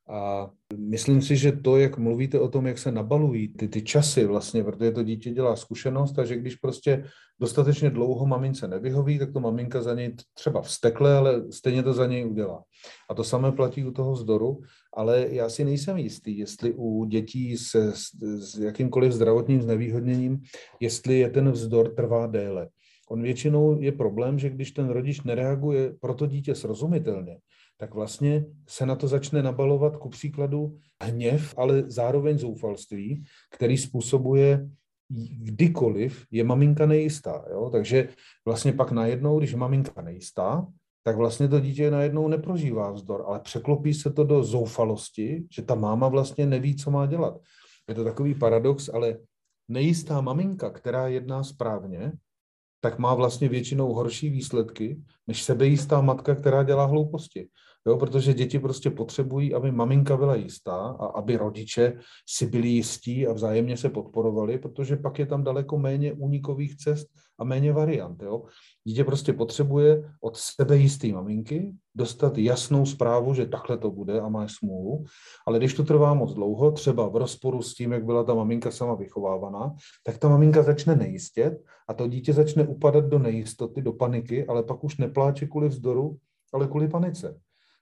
[0.09, 4.25] A myslím si, že to, jak mluvíte o tom, jak se nabalují ty, ty časy
[4.25, 7.03] vlastně, protože to dítě dělá zkušenost a že když prostě
[7.39, 12.07] dostatečně dlouho mamince nevyhoví, tak to maminka za něj třeba vstekle, ale stejně to za
[12.07, 12.63] něj udělá.
[13.09, 14.61] A to samé platí u toho vzdoru,
[14.93, 20.41] ale já si nejsem jistý, jestli u dětí se s, s jakýmkoliv zdravotním znevýhodněním,
[20.79, 22.69] jestli je ten vzdor trvá déle.
[23.09, 27.37] On většinou je problém, že když ten rodič nereaguje pro to dítě srozumitelně,
[27.77, 34.69] tak vlastně se na to začne nabalovat ku příkladu hněv, ale zároveň zoufalství, který způsobuje
[35.37, 37.45] kdykoliv je maminka nejistá.
[37.51, 37.69] Jo?
[37.69, 38.09] Takže
[38.45, 40.67] vlastně pak najednou, když je maminka nejistá,
[41.03, 45.75] tak vlastně to dítě najednou neprožívá vzdor, ale překlopí se to do zoufalosti, že ta
[45.75, 47.41] máma vlastně neví, co má dělat.
[47.89, 49.17] Je to takový paradox, ale
[49.67, 52.11] nejistá maminka, která jedná správně,
[52.83, 57.47] tak má vlastně většinou horší výsledky, než sebejistá matka, která dělá hlouposti.
[57.87, 63.27] Jo, protože děti prostě potřebují, aby maminka byla jistá a aby rodiče si byli jistí
[63.27, 67.07] a vzájemně se podporovali, protože pak je tam daleko méně únikových cest
[67.39, 68.21] a méně variant.
[68.21, 68.43] Jo.
[68.83, 74.29] Dítě prostě potřebuje od sebe jistý maminky dostat jasnou zprávu, že takhle to bude a
[74.29, 75.03] máš smůlu,
[75.47, 78.71] ale když to trvá moc dlouho, třeba v rozporu s tím, jak byla ta maminka
[78.71, 83.93] sama vychovávaná, tak ta maminka začne nejistět a to dítě začne upadat do nejistoty, do
[83.93, 86.17] paniky, ale pak už nepláče kvůli vzdoru,
[86.53, 87.39] ale kvůli panice.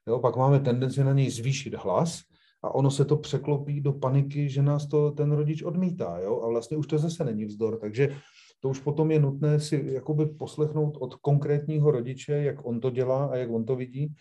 [0.08, 2.22] Jo, pak máme tendenci na něj zvýšit hlas
[2.64, 6.20] a ono se to překlopí do paniky, že nás to ten rodič odmítá.
[6.20, 6.42] Jo?
[6.42, 7.80] A vlastně už to zase není vzdor.
[7.80, 8.16] Takže
[8.60, 13.26] to už potom je nutné si jakoby poslechnout od konkrétního rodiče, jak on to dělá
[13.26, 14.16] a jak on to vidí.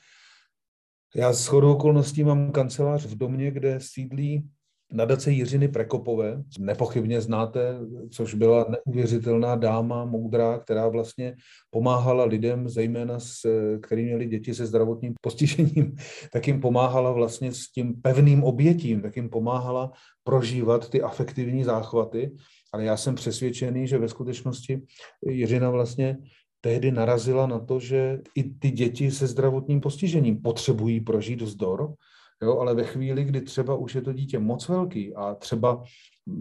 [1.16, 4.48] Já s chodou okolností mám kancelář v domě, kde sídlí
[4.92, 7.78] nadace Jiřiny Prekopové, nepochybně znáte,
[8.10, 11.36] což byla neuvěřitelná dáma, moudrá, která vlastně
[11.70, 13.46] pomáhala lidem, zejména s,
[13.82, 15.96] který měli děti se zdravotním postižením,
[16.32, 19.92] tak jim pomáhala vlastně s tím pevným obětím, tak jim pomáhala
[20.24, 22.30] prožívat ty afektivní záchvaty.
[22.72, 24.82] Ale já jsem přesvědčený, že ve skutečnosti
[25.26, 26.18] Jiřina vlastně
[26.60, 31.94] tehdy narazila na to, že i ty děti se zdravotním postižením potřebují prožít vzdor,
[32.42, 35.82] Jo, ale ve chvíli, kdy třeba už je to dítě moc velký a třeba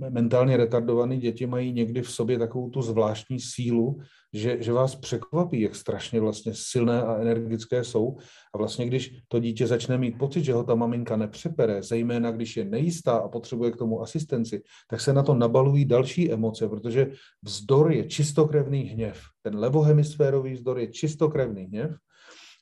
[0.10, 4.00] mentálně retardované děti mají někdy v sobě takovou tu zvláštní sílu,
[4.34, 8.18] že, že vás překvapí, jak strašně vlastně silné a energické jsou.
[8.56, 12.58] A vlastně, když to dítě začne mít pocit, že ho ta maminka nepřepere, zejména když
[12.58, 17.12] je nejistá a potřebuje k tomu asistenci, tak se na to nabalují další emoce, protože
[17.44, 19.22] vzdor je čistokrevný hněv.
[19.42, 21.92] Ten levohemisférový vzdor je čistokrevný hněv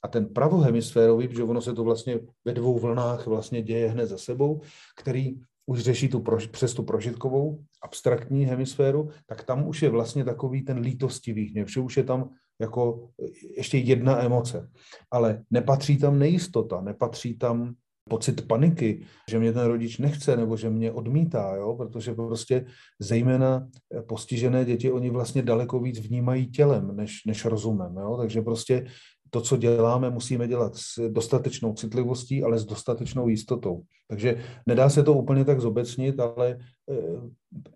[0.03, 4.17] a ten pravohemisférový, protože ono se to vlastně ve dvou vlnách vlastně děje hned za
[4.17, 4.61] sebou,
[4.99, 10.25] který už řeší tu prož, přes tu prožitkovou abstraktní hemisféru, tak tam už je vlastně
[10.25, 12.29] takový ten lítostivý hněv, že už je tam
[12.61, 13.09] jako
[13.57, 14.69] ještě jedna emoce.
[15.11, 17.75] Ale nepatří tam nejistota, nepatří tam
[18.09, 21.75] pocit paniky, že mě ten rodič nechce nebo že mě odmítá, jo?
[21.75, 22.65] protože prostě
[22.99, 23.67] zejména
[24.07, 27.97] postižené děti, oni vlastně daleko víc vnímají tělem než, než rozumem.
[27.97, 28.17] Jo?
[28.17, 28.85] Takže prostě
[29.29, 33.81] to, co děláme, musíme dělat s dostatečnou citlivostí, ale s dostatečnou jistotou.
[34.07, 36.57] Takže nedá se to úplně tak zobecnit, ale
[36.91, 36.95] eh,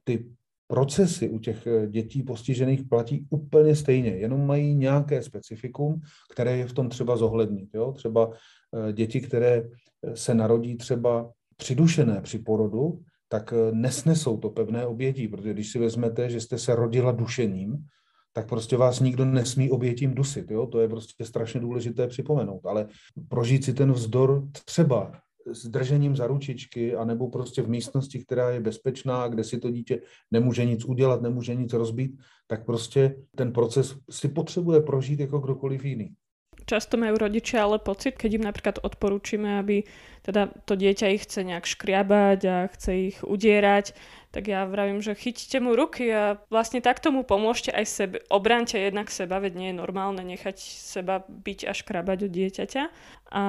[0.04, 0.26] ty
[0.68, 6.68] procesy u těch eh, dětí postižených platí úplně stejně, jenom mají nějaké specifikum, které je
[6.68, 7.70] v tom třeba zohlednit.
[7.74, 7.92] Jo?
[7.92, 9.70] Třeba eh, děti, které
[10.14, 13.00] se narodí třeba přidušené při porodu,
[13.30, 17.86] tak nesnesou to pevné obětí, protože když si vezmete, že jste se rodila dušením,
[18.34, 20.52] tak prostě vás nikdo nesmí obětím dusit.
[20.52, 20.66] Jo?
[20.66, 22.66] To je prostě strašně důležité připomenout.
[22.66, 22.88] Ale
[23.28, 25.12] prožít si ten vzdor třeba
[25.48, 30.02] s držením za ručičky, anebo prostě v místnosti, která je bezpečná, kde si to dítě
[30.32, 32.12] nemůže nic udělat, nemůže nic rozbít,
[32.48, 36.16] tak prostě ten proces si potřebuje prožít jako kdokoliv jiný.
[36.62, 39.84] Často majú rodičia ale pocit, keď im napríklad odporúčime, aby
[40.22, 43.98] teda to dieťa ich chce nejak škriabať a chce ich udierať,
[44.32, 48.18] tak ja vravím, že chyťte mu ruky a vlastne tak tomu pomôžte aj sebe.
[48.32, 52.84] Obránte jednak seba, veď nie je normálne nechať seba byť a škrabať od dieťaťa
[53.32, 53.44] a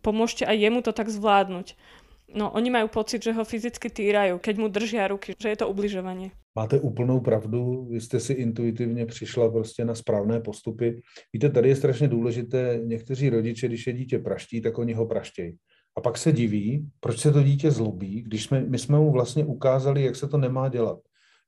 [0.00, 1.76] pomôžte aj jemu to tak zvládnuť.
[2.32, 5.68] No, oni majú pocit, že ho fyzicky týrajú, keď mu držia ruky, že je to
[5.68, 6.32] ubližovanie.
[6.56, 11.02] Máte úplnou pravdu, vy jste si intuitivně přišla prostě na správné postupy.
[11.32, 15.56] Víte, tady je strašně důležité, někteří rodiče, když je dítě praští, tak oni ho praštějí.
[15.96, 19.44] A pak se diví, proč se to dítě zlobí, když jsme, my jsme mu vlastně
[19.44, 20.98] ukázali, jak se to nemá dělat.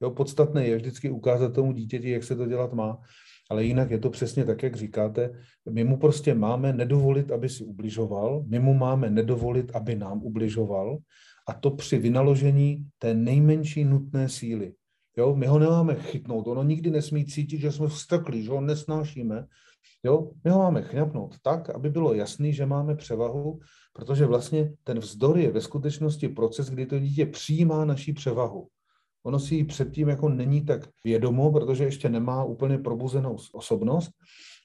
[0.02, 2.98] Jo, podstatné je vždycky ukázat tomu dítěti, jak se to dělat má,
[3.50, 5.30] ale jinak je to přesně tak, jak říkáte.
[5.70, 10.98] My mu prostě máme nedovolit, aby si ubližoval, my mu máme nedovolit, aby nám ubližoval
[11.48, 14.72] a to při vynaložení té nejmenší nutné síly.
[15.16, 19.46] Jo, my ho nemáme chytnout, ono nikdy nesmí cítit, že jsme vsteklí, že ho nesnášíme.
[20.04, 23.60] Jo, my ho máme chňapnout tak, aby bylo jasný, že máme převahu,
[23.92, 28.68] protože vlastně ten vzdor je ve skutečnosti proces, kdy to dítě přijímá naší převahu.
[29.26, 34.10] Ono si ji předtím jako není tak vědomo, protože ještě nemá úplně probuzenou osobnost,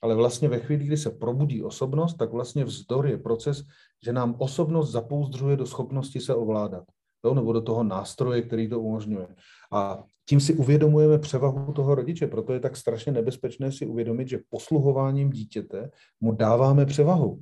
[0.04, 3.64] ale vlastně ve chvíli, kdy se probudí osobnost, tak vlastně vzdor je proces,
[4.06, 6.84] že nám osobnost zapouzdřuje do schopnosti se ovládat
[7.26, 9.28] jo, nebo do toho nástroje, který to umožňuje.
[9.72, 14.40] A tím si uvědomujeme převahu toho rodiče, proto je tak strašně nebezpečné si uvědomit, že
[14.50, 15.90] posluhováním dítěte
[16.22, 17.42] mu dáváme převahu.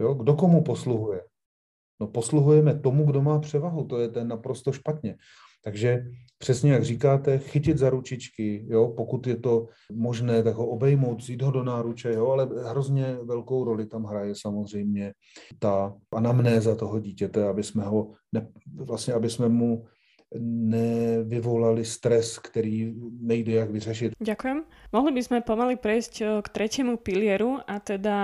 [0.00, 0.14] Jo?
[0.14, 1.20] Kdo komu posluhuje?
[2.00, 5.16] No posluhujeme tomu, kdo má převahu, to je ten naprosto špatně.
[5.64, 6.04] Takže
[6.38, 11.42] přesně jak říkáte, chytit za ručičky, jo, pokud je to možné, tak ho obejmout, vzít
[11.42, 15.12] ho do náruče, jo, ale hrozně velkou roli tam hraje samozřejmě
[15.58, 19.84] ta anamnéza toho dítěte, aby jsme ho, ne, vlastně aby jsme mu
[20.38, 24.12] nevyvolali stres, který nejde jak vyřešit.
[24.20, 24.64] Ďakujem.
[24.92, 28.18] Mohli by sme pomaly prejsť eh, k tretiemu pilieru a teda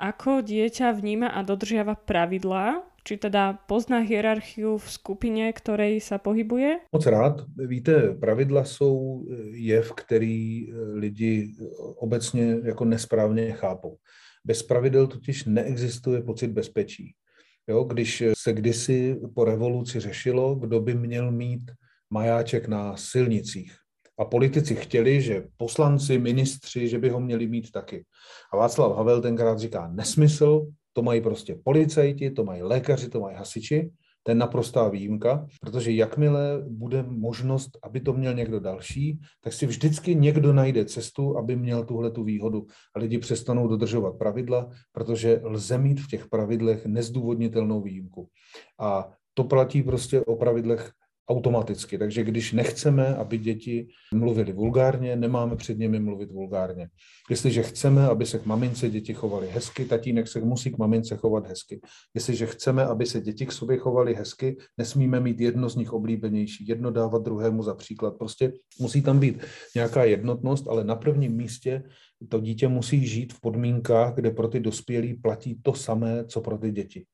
[0.00, 6.92] ako dieťa vníma a dodržiava pravidlá či teda pozná hierarchiu v skupině, ktorej sa pohybuje?
[6.92, 7.44] Moc rád.
[7.56, 11.54] Víte, pravidla jsou jev, který lidi
[11.96, 13.96] obecně jako nesprávně chápou.
[14.44, 17.14] Bez pravidel totiž neexistuje pocit bezpečí.
[17.70, 21.70] Jo, když se kdysi po revoluci řešilo, kdo by měl mít
[22.10, 23.72] majáček na silnicích,
[24.18, 28.04] a politici chtěli, že poslanci, ministři, že by ho měli mít taky.
[28.52, 33.36] A Václav Havel tenkrát říká nesmysl, to mají prostě policajti, to mají lékaři, to mají
[33.36, 33.90] hasiči.
[34.22, 39.66] To je naprostá výjimka, protože jakmile bude možnost, aby to měl někdo další, tak si
[39.66, 42.66] vždycky někdo najde cestu, aby měl tuhle tu výhodu.
[42.96, 48.28] A lidi přestanou dodržovat pravidla, protože lze mít v těch pravidlech nezdůvodnitelnou výjimku.
[48.80, 50.92] A to platí prostě o pravidlech
[51.30, 51.98] automaticky.
[51.98, 56.88] Takže když nechceme, aby děti mluvili vulgárně, nemáme před nimi mluvit vulgárně.
[57.30, 61.46] Jestliže chceme, aby se k mamince děti chovaly hezky, tatínek se musí k mamince chovat
[61.46, 61.80] hezky.
[62.14, 66.66] Jestliže chceme, aby se děti k sobě chovaly hezky, nesmíme mít jedno z nich oblíbenější,
[66.68, 68.18] jedno dávat druhému za příklad.
[68.18, 71.82] Prostě musí tam být nějaká jednotnost, ale na prvním místě
[72.28, 76.58] to dítě musí žít v podmínkách, kde pro ty dospělí platí to samé, co pro
[76.58, 77.04] ty děti.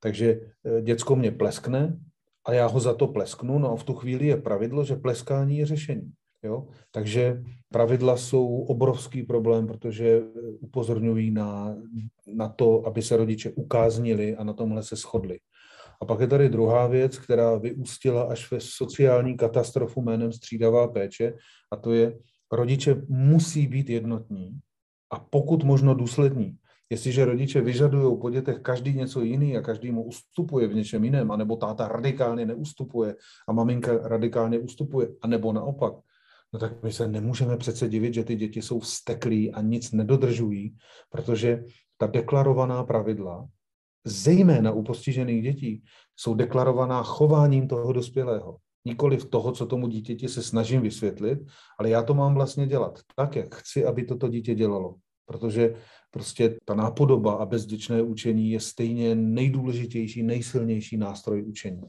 [0.00, 1.98] Takže eh, děcko mě pleskne,
[2.46, 5.58] a já ho za to plesknu, no a v tu chvíli je pravidlo, že pleskání
[5.58, 6.12] je řešení.
[6.42, 6.66] Jo?
[6.90, 7.42] Takže
[7.72, 10.22] pravidla jsou obrovský problém, protože
[10.60, 11.76] upozorňují na,
[12.34, 15.38] na to, aby se rodiče ukáznili a na tomhle se shodli.
[16.02, 21.34] A pak je tady druhá věc, která vyústila až ve sociální katastrofu jménem střídavá péče,
[21.70, 22.18] a to je,
[22.52, 24.58] rodiče musí být jednotní
[25.10, 26.56] a pokud možno důslední.
[26.94, 31.30] Jestliže rodiče vyžadují po dětech každý něco jiný a každý mu ustupuje v něčem jiném,
[31.30, 33.16] anebo táta radikálně neustupuje
[33.48, 35.94] a maminka radikálně ustupuje, anebo naopak,
[36.52, 40.76] no tak my se nemůžeme přece divit, že ty děti jsou vsteklí a nic nedodržují,
[41.10, 41.64] protože
[41.96, 43.48] ta deklarovaná pravidla,
[44.04, 45.82] zejména u postižených dětí,
[46.16, 48.56] jsou deklarovaná chováním toho dospělého.
[48.86, 51.38] Nikoli v toho, co tomu dítěti se snažím vysvětlit,
[51.78, 54.94] ale já to mám vlastně dělat tak, jak chci, aby toto dítě dělalo.
[55.26, 55.74] Protože
[56.14, 61.82] prostě ta nápodoba a bezděčné učení je stejně nejdůležitější, nejsilnější nástroj učení.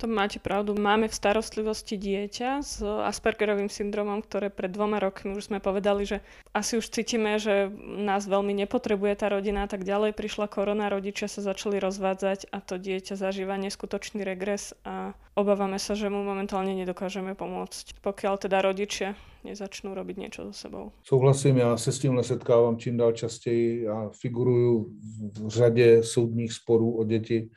[0.00, 0.72] To máte pravdu.
[0.80, 6.24] Máme v starostlivosti dieťa s Aspergerovým syndromom, ktoré pred dvoma rokmi už sme povedali, že
[6.56, 7.68] asi už cítime, že
[8.00, 10.16] nás veľmi nepotrebuje tá rodina a tak ďalej.
[10.16, 15.92] Prišla korona, rodičia sa začali rozvádzať a to dieťa zažíva neskutočný regres a obávame sa,
[15.92, 19.12] že mu momentálne nedokážeme pomôcť, pokiaľ teda rodičia
[19.44, 20.92] nezačnou robiť niečo so sebou.
[21.02, 23.82] Souhlasím, já se s tímhle setkávám čím dál častěji.
[23.82, 24.90] Já figuruju
[25.32, 27.50] v řadě soudních sporů o děti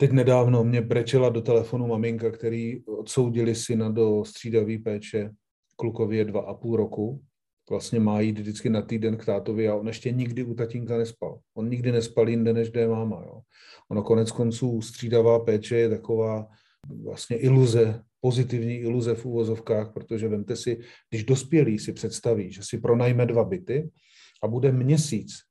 [0.00, 5.30] Teď nedávno mě brečela do telefonu maminka, který odsoudili syna do střídavé péče
[5.76, 7.22] klukově dva a půl roku
[7.70, 11.38] vlastně má jít vždycky na týden k tátovi a on ještě nikdy u tatínka nespal.
[11.54, 13.22] On nikdy nespal jinde, než kde je máma.
[13.26, 13.40] Jo.
[13.90, 16.48] Ono konec konců střídavá péče je taková
[17.04, 20.78] vlastně iluze, pozitivní iluze v úvozovkách, protože vemte si,
[21.10, 23.90] když dospělý si představí, že si pronajme dva byty
[24.42, 25.48] a bude měsíc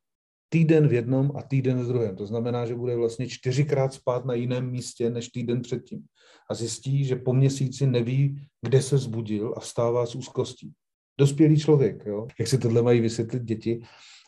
[0.49, 2.15] týden v jednom a týden v druhém.
[2.15, 6.05] To znamená, že bude vlastně čtyřikrát spát na jiném místě než týden předtím.
[6.49, 10.71] A zjistí, že po měsíci neví, kde se zbudil a vstává s úzkostí.
[11.19, 12.27] Dospělý člověk, jo?
[12.39, 13.81] jak si tohle mají vysvětlit děti.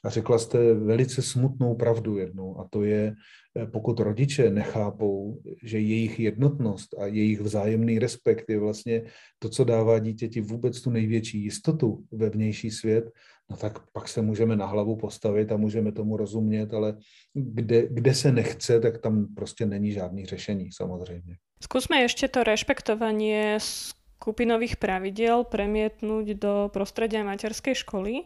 [0.05, 3.15] A řekla jste velice smutnou pravdu jednou, a to je,
[3.55, 9.01] eh, pokud rodiče nechápou, že jejich jednotnost a jejich vzájemný respekt je vlastně
[9.39, 13.11] to, co dává dítěti vůbec tu největší jistotu ve vnější svět,
[13.49, 16.97] no tak pak se můžeme na hlavu postavit a můžeme tomu rozumět, ale
[17.33, 21.35] kde, kde se nechce, tak tam prostě není žádný řešení samozřejmě.
[21.63, 28.23] Zkusme ještě to rešpektovanie skupinových pravidel premietnúť do prostredia materskej školy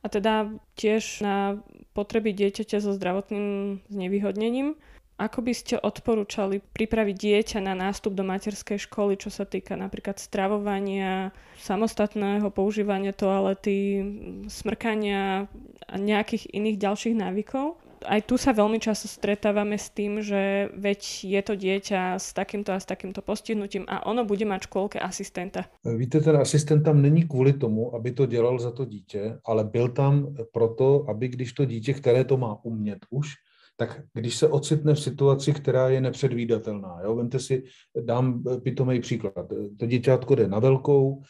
[0.00, 0.48] a teda
[0.80, 1.60] tiež na
[1.92, 4.80] potreby dieťaťa so zdravotným znevýhodnením.
[5.20, 10.16] Ako by ste odporúčali pripraviť dieťa na nástup do materskej školy, čo sa týka napríklad
[10.16, 14.00] stravovania, samostatného používania toalety,
[14.48, 15.44] smrkania
[15.84, 17.89] a nejakých iných ďalších návykov?
[18.06, 22.72] Aj tu sa veľmi často stretávame s tým, že veď je to dieťa s takýmto
[22.72, 25.68] a s takýmto postihnutím a ono bude mať školke asistenta.
[25.84, 29.88] Víte, ten asistent tam není kvůli tomu, aby to dělal za to dítě, ale byl
[29.88, 33.34] tam proto, aby když to dítě, které to má umět už,
[33.76, 37.64] tak když se ocitne v situaci, která je nepředvídatelná, jo, vemte si,
[38.00, 39.34] dám pitomý příklad,
[39.78, 41.22] to děťátko jde na velkou,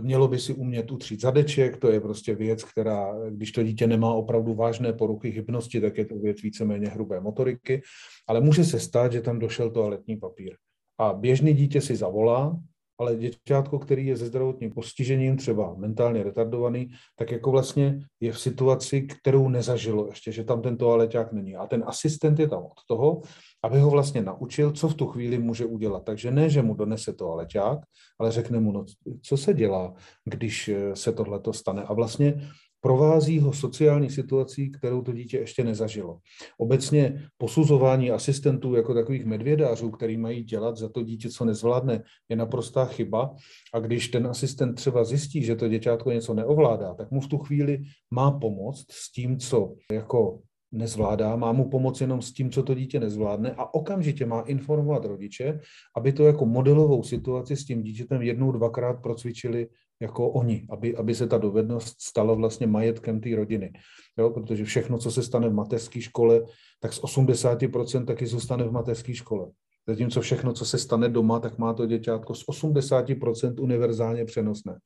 [0.00, 4.12] Mělo by si umět utřít zadeček, to je prostě věc, která, když to dítě nemá
[4.12, 7.82] opravdu vážné poruchy hybnosti, tak je to věc víceméně hrubé motoriky,
[8.26, 10.56] ale může se stát, že tam došel toaletní papír.
[10.98, 12.60] A běžný dítě si zavolá,
[12.98, 18.40] ale děťátko, který je ze zdravotním postižením, třeba mentálně retardovaný, tak jako vlastně je v
[18.40, 21.56] situaci, kterou nezažilo ještě, že tam ten toaleťák není.
[21.56, 23.20] A ten asistent je tam od toho,
[23.64, 26.04] aby ho vlastně naučil, co v tu chvíli může udělat.
[26.04, 27.78] Takže ne, že mu donese toaleťák,
[28.20, 28.84] ale řekne mu, no,
[29.22, 29.94] co se dělá,
[30.24, 31.82] když se tohle stane.
[31.82, 32.48] A vlastně
[32.80, 36.18] provází ho sociální situací, kterou to dítě ještě nezažilo.
[36.58, 42.36] Obecně posuzování asistentů jako takových medvědářů, který mají dělat za to dítě, co nezvládne, je
[42.36, 43.34] naprostá chyba.
[43.74, 47.38] A když ten asistent třeba zjistí, že to děťátko něco neovládá, tak mu v tu
[47.38, 50.40] chvíli má pomoct s tím, co jako
[50.72, 55.04] nezvládá, má mu pomoct jenom s tím, co to dítě nezvládne a okamžitě má informovat
[55.04, 55.60] rodiče,
[55.96, 59.68] aby to jako modelovou situaci s tím dítětem jednou, dvakrát procvičili
[60.00, 63.72] jako oni, aby, aby se ta dovednost stala vlastně majetkem té rodiny.
[64.18, 66.42] Jo, protože všechno, co se stane v mateřské škole,
[66.80, 69.46] tak z 80% taky zůstane v mateřské škole.
[69.88, 74.78] Zatímco všechno, co se stane doma, tak má to děťátko z 80% univerzálně přenosné.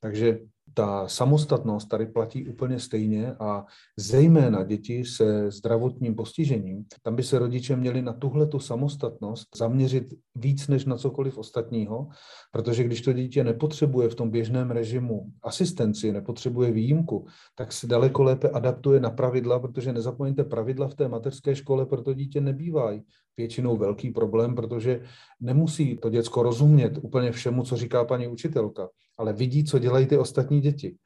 [0.00, 0.38] Takže
[0.78, 3.64] ta samostatnost tady platí úplně stejně a
[3.96, 10.14] zejména děti se zdravotním postižením, tam by se rodiče měli na tuhle tu samostatnost zaměřit
[10.34, 12.08] víc než na cokoliv ostatního,
[12.52, 17.26] protože když to dítě nepotřebuje v tom běžném režimu asistenci, nepotřebuje výjimku,
[17.56, 22.02] tak se daleko lépe adaptuje na pravidla, protože nezapomeňte, pravidla v té mateřské škole pro
[22.02, 23.02] to dítě nebývají
[23.38, 25.02] většinou velký problém, protože
[25.40, 30.18] nemusí to děcko rozumět úplně všemu, co říká paní učitelka, ale vidí, co dělají ty
[30.18, 30.96] ostatní děti.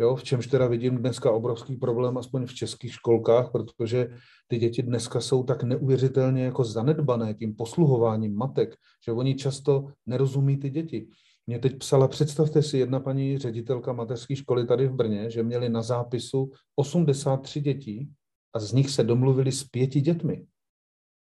[0.00, 4.08] Jo, v čemž teda vidím dneska obrovský problém, aspoň v českých školkách, protože
[4.48, 10.56] ty děti dneska jsou tak neuvěřitelně jako zanedbané tím posluhováním matek, že oni často nerozumí
[10.56, 11.08] ty děti.
[11.46, 15.68] Mě teď psala, představte si, jedna paní ředitelka mateřské školy tady v Brně, že měli
[15.68, 18.10] na zápisu 83 dětí
[18.54, 20.46] a z nich se domluvili s pěti dětmi.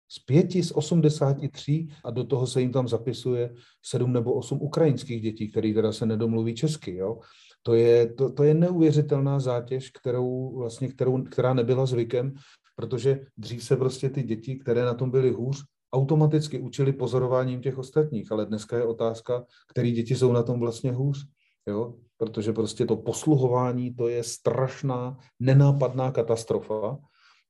[0.09, 5.23] Z pěti z 83 a do toho se jim tam zapisuje sedm nebo osm ukrajinských
[5.23, 6.97] dětí, které teda se nedomluví česky.
[6.97, 7.19] Jo?
[7.63, 12.35] To, je, to, to je neuvěřitelná zátěž, kterou, vlastně, kterou, která nebyla zvykem,
[12.77, 17.79] protože dřív se prostě ty děti, které na tom byly hůř, automaticky učili pozorováním těch
[17.79, 21.27] ostatních, ale dneska je otázka, které děti jsou na tom vlastně hůř.
[21.67, 21.95] Jo?
[22.17, 26.99] Protože prostě to posluhování, to je strašná, nenápadná katastrofa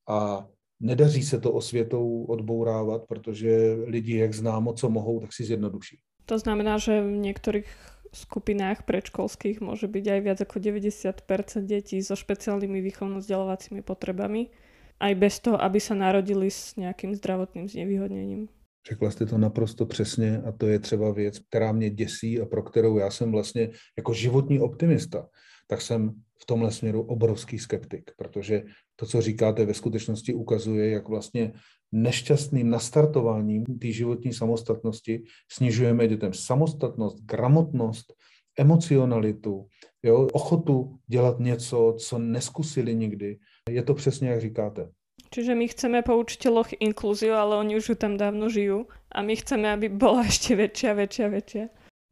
[0.08, 0.46] a
[0.80, 5.98] nedaří se to osvětou odbourávat, protože lidi, jak známo, co mohou, tak si zjednoduší.
[6.26, 7.68] To znamená, že v některých
[8.12, 14.48] skupinách predškolských môže byť aj viac ako 90% detí so špeciálnymi výchovno-vzdelávacími potrebami,
[14.96, 18.48] aj bez toho, aby sa narodili s nejakým zdravotným znevýhodněním.
[18.88, 22.62] Řekla jste to naprosto přesně a to je třeba věc, která mě děsí a pro
[22.62, 25.28] kterou já jsem vlastně jako životní optimista,
[25.66, 28.62] tak jsem v tomhle směru obrovský skeptik, protože
[28.96, 31.52] to, co říkáte, ve skutečnosti ukazuje, jak vlastně
[31.92, 35.22] nešťastným nastartováním té životní samostatnosti
[35.52, 38.14] snižujeme dětem samostatnost, gramotnost,
[38.58, 39.66] emocionalitu,
[40.02, 43.38] jo, ochotu dělat něco, co neskusili nikdy.
[43.70, 44.90] Je to přesně, jak říkáte.
[45.30, 49.66] Čiže my chceme po učiteľoch inklúziu, ale oni už tam dávno žijú a my chceme,
[49.68, 51.64] aby bola ešte väčšia, väčšia, väčšia.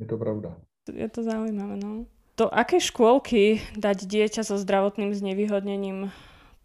[0.03, 0.59] Je to pravda.
[0.91, 2.11] Je to zaujímavé, no.
[2.35, 6.11] Do akej škôlky dať dieťa so zdravotným znevýhodnením?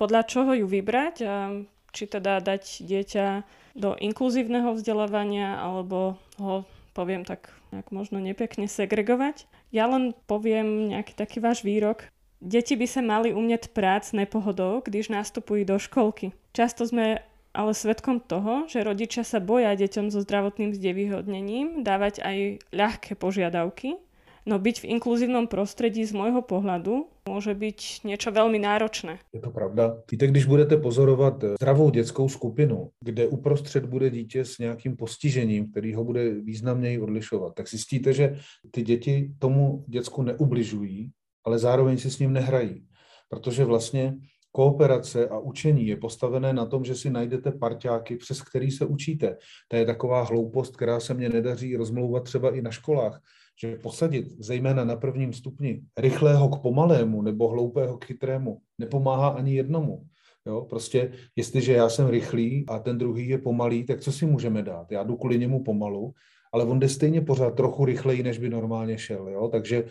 [0.01, 1.15] Podľa čoho ju vybrať?
[1.30, 1.61] A
[1.93, 3.45] či teda dať dieťa
[3.78, 6.65] do inkluzívneho vzdelávania, alebo ho,
[6.97, 9.45] poviem tak nejak možno nepekne segregovať.
[9.70, 12.09] Ja len poviem nejaký taký váš výrok.
[12.41, 16.34] Deti by sa mali umieť prác nepohodou, když nastupujú do školky.
[16.49, 17.22] Často sme
[17.53, 22.38] ale svetkom toho, že rodičia sa boja deťom so zdravotným zdevýhodnením dávať aj
[22.74, 24.01] ľahké požiadavky,
[24.50, 29.20] No byť v inkluzívnom prostředí z môjho pohľadu může být něco velmi náročné.
[29.34, 30.02] Je to pravda.
[30.12, 35.93] Víte, když budete pozorovat zdravou dětskou skupinu, kde uprostřed bude dítě s nějakým postižením, který
[35.93, 38.39] ho bude významněji odlišovat, tak zjistíte, že
[38.72, 41.12] ty děti tomu děcku neubližují,
[41.45, 42.86] ale zároveň si s ním nehrají.
[43.30, 44.18] Protože vlastně
[44.52, 49.38] kooperace a učení je postavené na tom, že si najdete parťáky, přes který se učíte.
[49.68, 53.22] To je taková hloupost, která se mně nedaří rozmlouvat třeba i na školách,
[53.62, 59.55] že posadit zejména na prvním stupni rychlého k pomalému nebo hloupého k chytrému nepomáhá ani
[59.55, 60.05] jednomu.
[60.45, 64.64] Jo, prostě jestliže já jsem rychlý a ten druhý je pomalý, tak co si můžeme
[64.64, 64.91] dát?
[64.91, 66.14] Já jdu kvůli němu pomalu,
[66.53, 69.30] ale on jde stejně pořád trochu rychleji, než by normálně šel.
[69.30, 69.47] Jo?
[69.47, 69.84] Takže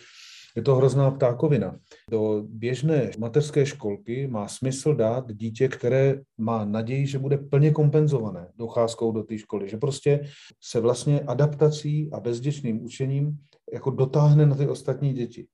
[0.57, 1.79] je to hrozná ptákovina.
[2.11, 8.49] Do běžné mateřské školky má smysl dát dítě, které má naději, že bude plně kompenzované
[8.57, 10.21] docházkou do té školy, že prostě
[10.63, 13.39] se vlastně adaptací a bezděčným učením
[13.73, 15.47] jako dotáhne na ty ostatní děti.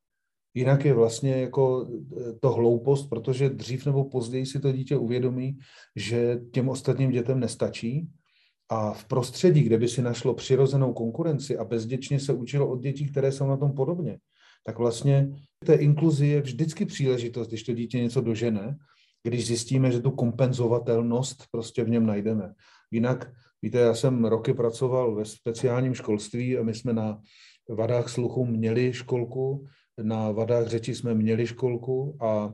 [0.55, 5.59] Jinak je vlastně jako eh, to hloupost, protože dřív nebo později si to dítě uvědomí,
[5.97, 8.09] že těm ostatním dětem nestačí
[8.69, 13.07] a v prostředí, kde by si našlo přirozenou konkurenci a bezděčně se učilo od dětí,
[13.07, 14.19] které jsou na tom podobně,
[14.65, 15.29] tak vlastně
[15.65, 18.77] té inkluzi je vždycky příležitost, když to dítě něco dožene,
[19.23, 22.55] když zjistíme, že tu kompenzovatelnost prostě v něm najdeme.
[22.91, 27.21] Jinak, víte, já jsem roky pracoval ve speciálním školství a my jsme na
[27.69, 29.67] vadách sluchu měli školku,
[30.03, 32.53] na vadách řeči jsme měli školku a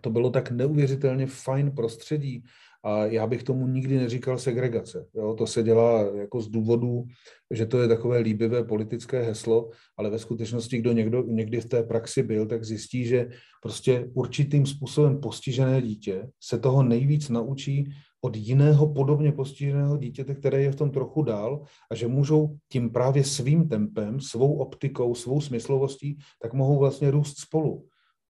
[0.00, 2.44] to bylo tak neuvěřitelně fajn prostředí
[2.82, 5.06] a já bych tomu nikdy neříkal segregace.
[5.14, 5.34] Jo?
[5.34, 7.04] To se dělá jako z důvodu,
[7.50, 11.82] že to je takové líbivé politické heslo, ale ve skutečnosti, kdo někdo, někdy v té
[11.82, 13.28] praxi byl, tak zjistí, že
[13.62, 20.62] prostě určitým způsobem postižené dítě se toho nejvíc naučí od jiného podobně postiženého dítěte, které
[20.62, 25.40] je v tom trochu dál a že můžou tím právě svým tempem, svou optikou, svou
[25.40, 27.86] smyslovostí, tak mohou vlastně růst spolu.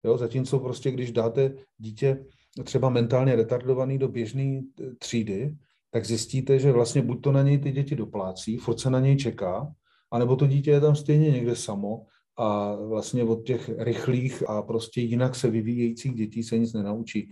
[0.06, 2.26] Jo, zatímco prostě, když dáte dítě
[2.64, 4.64] třeba mentálně retardovaný do běžné e,
[5.00, 5.56] třídy,
[5.92, 9.18] tak zjistíte, že vlastně buď to na něj ty děti doplácí, furt se na něj
[9.18, 9.74] čeká,
[10.12, 12.06] anebo to dítě je tam stejně někde samo
[12.38, 17.30] a vlastně od těch rychlých a prostě jinak se vyvíjejících dětí se nic nenaučí.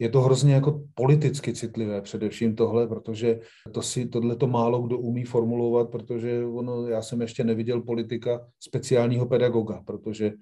[0.00, 3.40] Je to hrozně jako politicky citlivé především tohle, protože
[3.72, 8.46] to si tohle to málo kdo umí formulovat, protože ono, já jsem ještě neviděl politika
[8.60, 10.32] speciálního pedagoga, protože eh,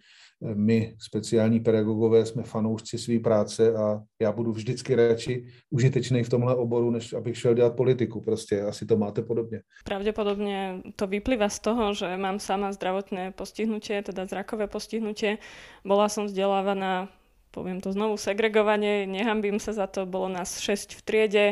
[0.41, 6.55] my, speciální pedagogové, jsme fanoušci své práce a já budu vždycky radši užitečný v tomhle
[6.55, 8.20] oboru, než abych šel dělat politiku.
[8.20, 9.61] Prostě asi to máte podobně.
[9.84, 15.38] Pravděpodobně to vyplývá z toho, že mám sama zdravotné postihnutie, teda zrakové postihnutie.
[15.84, 17.09] Bola som vzdelávaná
[17.51, 21.47] poviem to znovu, segregovanie, nehambím sa za to, bolo nás 6 v triede,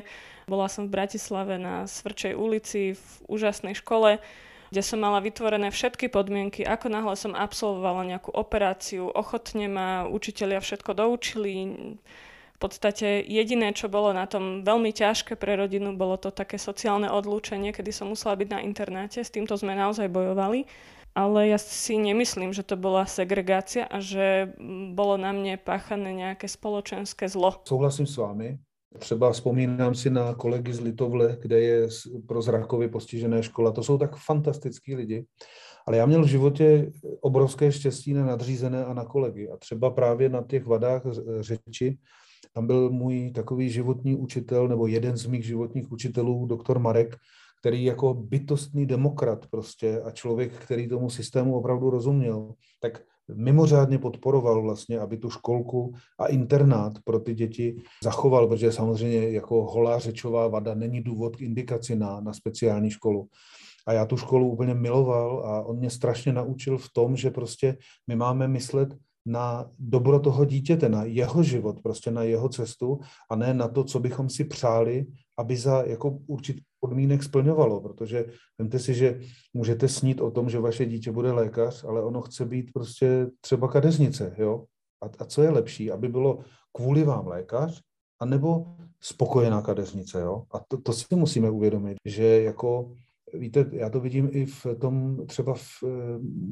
[0.47, 4.23] bola som v Bratislave na Svrčej ulici v úžasnej škole,
[4.69, 10.61] kde som mala vytvorené všetky podmienky, ako náhle som absolvovala nejakú operáciu, ochotne ma učitelia
[10.61, 11.55] všetko doučili,
[12.59, 17.07] v podstate jediné, čo bolo na tom veľmi ťažké pre rodinu, bolo to také sociálne
[17.07, 19.23] odlúčenie, kedy som musela byť na internáte.
[19.23, 20.67] S týmto sme naozaj bojovali
[21.19, 24.55] ale ja si nemyslím, že to bola segregácia a že
[24.95, 27.59] bolo na mne páchané nějaké spoločenské zlo.
[27.67, 28.55] Souhlasím s vámi.
[28.99, 31.89] Třeba vzpomínám si na kolegy z Litovle, kde je
[32.27, 33.73] pro zrakově postižené škola.
[33.73, 35.25] To jsou tak fantastický lidi.
[35.87, 39.49] Ale já měl v životě obrovské štěstí na nadřízené a na kolegy.
[39.51, 41.03] A třeba právě na těch vadách
[41.41, 41.99] řeči,
[42.53, 47.17] tam byl můj takový životní učitel, nebo jeden z mých životních učitelů, doktor Marek,
[47.61, 53.03] který jako bytostný demokrat prostě a člověk, který tomu systému opravdu rozuměl, tak
[53.35, 59.65] mimořádně podporoval vlastně, aby tu školku a internát pro ty děti zachoval, protože samozřejmě jako
[59.65, 63.29] holá řečová vada není důvod k indikaci na, na speciální školu.
[63.87, 67.77] A já tu školu úplně miloval a on mě strašně naučil v tom, že prostě
[68.07, 68.95] my máme myslet
[69.27, 72.99] na dobro toho dítěte, na jeho život, prostě na jeho cestu
[73.31, 75.07] a ne na to, co bychom si přáli
[75.39, 78.27] aby za jako určitý podmínek splňovalo, protože
[78.59, 79.21] vemte si, že
[79.55, 83.69] můžete snít o tom, že vaše dítě bude lékař, ale ono chce být prostě třeba
[83.69, 84.65] kadeřnice, jo?
[85.03, 86.39] A, a co je lepší, aby bylo
[86.73, 87.83] kvůli vám lékař,
[88.21, 88.67] anebo
[89.01, 90.43] spokojená kadeřnice, jo?
[90.55, 92.93] A to, to si musíme uvědomit, že jako
[93.35, 95.83] Víte, já to vidím i v tom třeba v,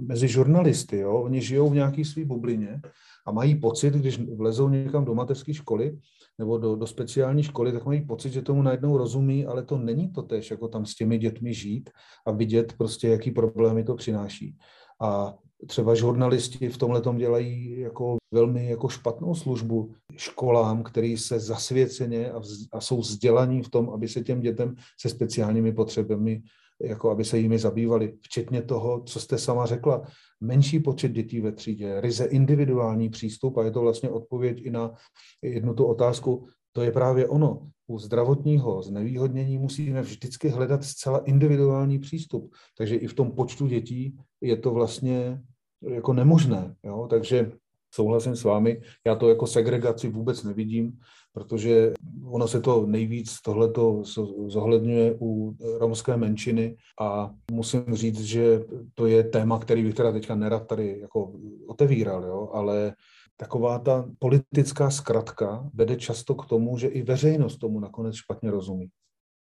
[0.07, 1.12] mezi žurnalisty, jo?
[1.12, 2.81] oni žijou v nějaký svý bublině
[3.27, 5.99] a mají pocit, když vlezou někam do mateřské školy
[6.39, 10.12] nebo do, do speciální školy, tak mají pocit, že tomu najednou rozumí, ale to není
[10.12, 11.91] to tež, jako tam s těmi dětmi žít
[12.27, 14.57] a vidět prostě, jaký problémy to přináší.
[15.01, 15.35] A
[15.66, 22.39] třeba žurnalisti v tomhle dělají jako velmi jako špatnou službu školám, který se zasvěceně a,
[22.39, 26.43] vz, a jsou vzdělaní v tom, aby se těm dětem se speciálními potřebami
[26.83, 30.03] jako aby se jimi zabývali, včetně toho, co jste sama řekla,
[30.41, 34.95] menší počet dětí ve třídě, ryze individuální přístup a je to vlastně odpověď i na
[35.43, 37.68] jednu tu otázku, to je právě ono.
[37.87, 42.55] U zdravotního znevýhodnění musíme vždycky hledat zcela individuální přístup.
[42.79, 45.43] Takže i v tom počtu dětí je to vlastně
[45.83, 46.74] jako nemožné.
[46.85, 47.07] Jo?
[47.11, 47.53] Takže
[47.97, 50.92] souhlasím s vámi, já to jako segregaci vůbec nevidím,
[51.32, 51.92] protože
[52.24, 54.03] ono se to nejvíc tohleto
[54.49, 58.61] zohledňuje u romské menšiny a musím říct, že
[58.94, 61.32] to je téma, který bych teda teďka nerad tady jako
[61.66, 62.51] otevíral, jo?
[62.53, 62.94] ale
[63.36, 68.88] taková ta politická zkratka vede často k tomu, že i veřejnost tomu nakonec špatně rozumí.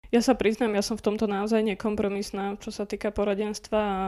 [0.09, 4.01] Ja sa priznám, ja som v tomto naozaj nekompromisná, čo sa týka poradenstva a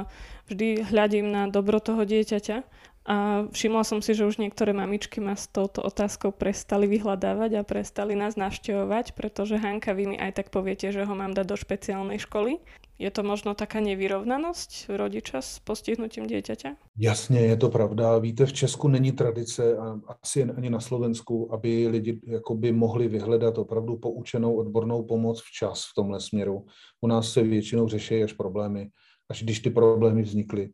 [0.49, 2.65] vždy hľadím na dobro toho dieťaťa
[3.01, 7.65] a všimla som si, že už niektoré mamičky ma s touto otázkou prestali vyhľadávať a
[7.65, 11.57] prestali nás navštevovať, pretože Hanka, vy mi aj tak poviete, že ho mám dať do
[11.57, 12.61] špeciálnej školy.
[13.01, 16.93] Je to možno taká nevyrovnanosť rodiča s postihnutím dieťaťa?
[16.93, 18.21] Jasně, je to pravda.
[18.21, 23.57] Víte, v Česku není tradice a asi ani na Slovensku, aby lidi jakoby mohli vyhledat
[23.57, 26.65] opravdu poučenou odbornou pomoc včas v tomhle směru.
[27.01, 28.89] U nás se většinou řeší až problémy,
[29.29, 30.69] až když ty problémy vznikly.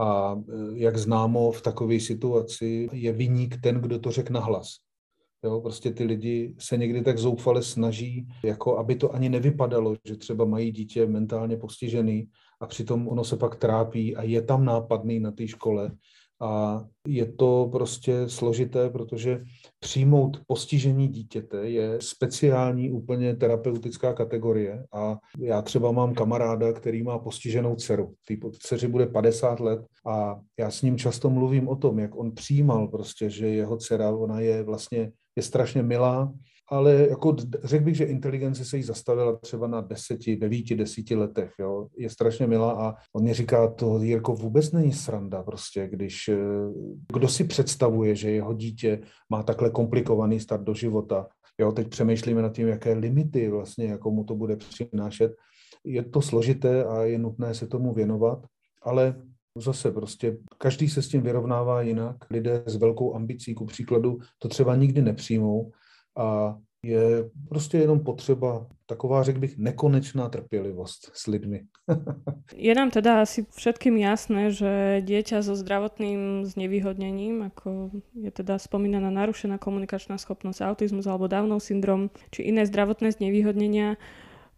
[0.00, 4.66] A e, jak známo, v takové situaci je vyník ten, kdo to řekne nahlas.
[5.44, 10.16] Jo, prostě ty lidi se někdy tak zoufale snaží, jako aby to ani nevypadalo, že
[10.16, 12.28] třeba mají dítě mentálně postižený
[12.60, 15.90] a přitom ono se pak trápí a je tam nápadný na té škole
[16.40, 19.44] a je to prostě složité, protože
[19.80, 27.18] přijmout postižení dítěte je speciální úplně terapeutická kategorie a já třeba mám kamaráda, který má
[27.18, 28.14] postiženou dceru.
[28.28, 32.32] Té dceři bude 50 let a já s ním často mluvím o tom, jak on
[32.32, 36.32] přijímal prostě, že jeho dcera, ona je vlastně je strašně milá,
[36.70, 41.52] ale jako řekl bych, že inteligence se jí zastavila třeba na deseti, devíti, desíti letech,
[41.58, 41.86] jo.
[41.96, 46.36] Je strašně milá a on mi říká, to Jirko vůbec není sranda prostě, když eh,
[47.12, 49.00] kdo si představuje, že jeho dítě
[49.30, 51.26] má takhle komplikovaný start do života,
[51.58, 55.32] jo, teď přemýšlíme nad tím, jaké limity vlastně, jako mu to bude přinášet.
[55.84, 58.46] Je to složité a je nutné se tomu věnovat,
[58.82, 59.14] ale
[59.56, 62.16] Zase prostě každý se s tím vyrovnává jinak.
[62.30, 65.72] Lidé s velkou ambicí, ku příkladu, to třeba nikdy nepřijmou
[66.16, 71.62] a je prostě jenom potřeba taková, řekl bych, nekonečná trpělivost s lidmi.
[72.56, 79.10] je nám teda asi všetkým jasné, že dieťa so zdravotným znevýhodnením, ako je teda spomínaná
[79.12, 84.00] narušená komunikačná schopnosť, autizmus alebo Downov syndrom, či iné zdravotné znevýhodnenia,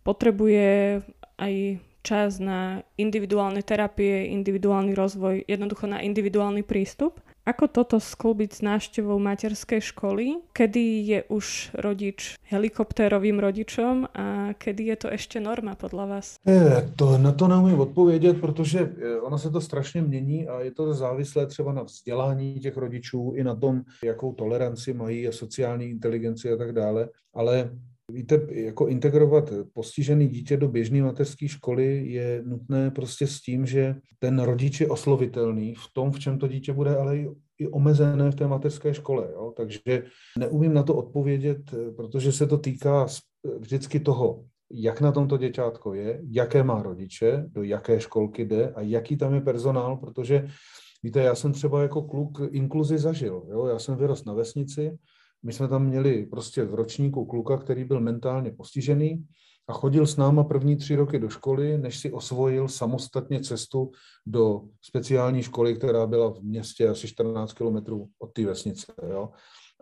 [0.06, 1.02] potrebuje
[1.38, 1.54] aj
[2.02, 7.18] čas na individuálne terapie, individuálny rozvoj, jednoducho na individuálny prístup.
[7.42, 10.38] Ako toto sklúbiť s návštevou materskej školy?
[10.54, 16.26] Kedy je už rodič helikoptérovým rodičom a kedy je to ešte norma podľa vás?
[16.46, 16.62] Je,
[16.94, 20.94] to, na to neumím odpovědět, protože e, ono se to strašně mění a je to
[20.94, 26.52] závislé třeba na vzdělání těch rodičů i na tom, jakou toleranci mají a sociální inteligenci
[26.52, 27.08] a tak dále.
[27.34, 27.70] Ale
[28.12, 33.96] Víte, jako integrovat postižený dítě do běžné mateřské školy je nutné prostě s tím, že
[34.18, 37.18] ten rodič je oslovitelný v tom, v čem to dítě bude, ale
[37.58, 39.28] i omezené v té mateřské škole.
[39.32, 39.52] Jo?
[39.56, 40.02] Takže
[40.38, 43.06] neumím na to odpovědět, protože se to týká
[43.58, 48.80] vždycky toho, jak na tomto děťátko je, jaké má rodiče, do jaké školky jde a
[48.80, 50.46] jaký tam je personál, protože
[51.02, 53.42] víte, já jsem třeba jako kluk inkluzi zažil.
[53.50, 53.66] Jo?
[53.66, 54.98] Já jsem vyrost na vesnici,
[55.42, 59.24] my jsme tam měli prostě v ročníku kluka, který byl mentálně postižený
[59.68, 63.90] a chodil s náma první tři roky do školy, než si osvojil samostatně cestu
[64.26, 68.92] do speciální školy, která byla v městě asi 14 kilometrů od té vesnice.
[69.10, 69.28] Jo.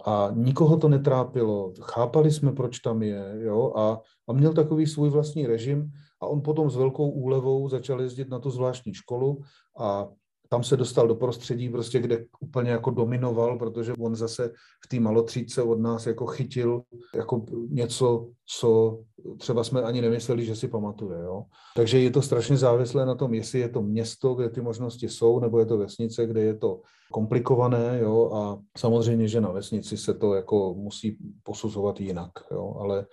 [0.07, 5.11] A nikoho to netrápilo, chápali jsme, proč tam je, jo, a, a měl takový svůj
[5.11, 5.93] vlastní režim
[6.23, 9.41] a on potom s velkou úlevou začal jezdit na tu zvláštní školu
[9.79, 10.09] a
[10.53, 14.53] tam se dostal do prostředí, prostě, kde úplně jako dominoval, protože on zase
[14.85, 16.83] v té malotřídce od nás jako chytil
[17.15, 18.29] jako něco,
[18.59, 19.01] co
[19.39, 21.19] třeba jsme ani nemysleli, že si pamatuje.
[21.21, 21.45] Jo?
[21.77, 25.41] Takže je to strašně závislé na tom, jestli je to město, kde ty možnosti jsou,
[25.41, 26.81] nebo je to vesnice, kde je to
[27.13, 28.31] komplikované, jo?
[28.35, 32.77] a samozřejmě, že na vesnici se to jako musí posuzovat jinak, jo?
[32.81, 33.07] ale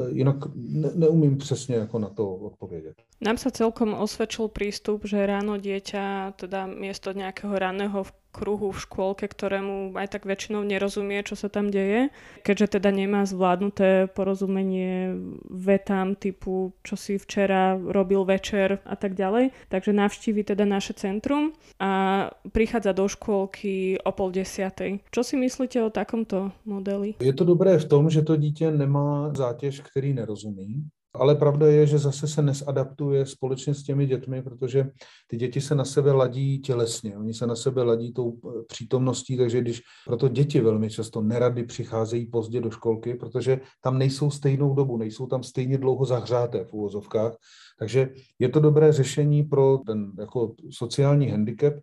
[0.00, 2.94] Eh, jinak ne, neumím přesně jako na to odpovědět.
[3.22, 8.02] Nám sa celkom osvedčil prístup, že ráno dieťa, teda miesto nejakého ranného
[8.34, 12.10] kruhu v škôlke, ktorému aj tak väčšinou nerozumie, čo sa tam deje,
[12.42, 15.14] keďže teda nemá zvládnuté porozumenie
[15.46, 19.54] vetám typu, čo si včera robil večer a tak ďalej.
[19.70, 25.06] Takže navštívi teda naše centrum a prichádza do škôlky o pol desiatej.
[25.14, 27.14] Čo si myslíte o takomto modeli?
[27.22, 31.86] Je to dobré v tom, že to dítě nemá zátěž, který nerozumí, ale pravda je,
[31.86, 34.90] že zase se nesadaptuje společně s těmi dětmi, protože
[35.26, 39.36] ty děti se na sebe ladí tělesně, oni se na sebe ladí tou eh, přítomností,
[39.36, 44.74] takže když proto děti velmi často nerady přicházejí pozdě do školky, protože tam nejsou stejnou
[44.74, 47.36] dobu, nejsou tam stejně dlouho zahřáté v úvozovkách,
[47.78, 48.08] takže
[48.38, 51.74] je to dobré řešení pro ten jako sociální handicap.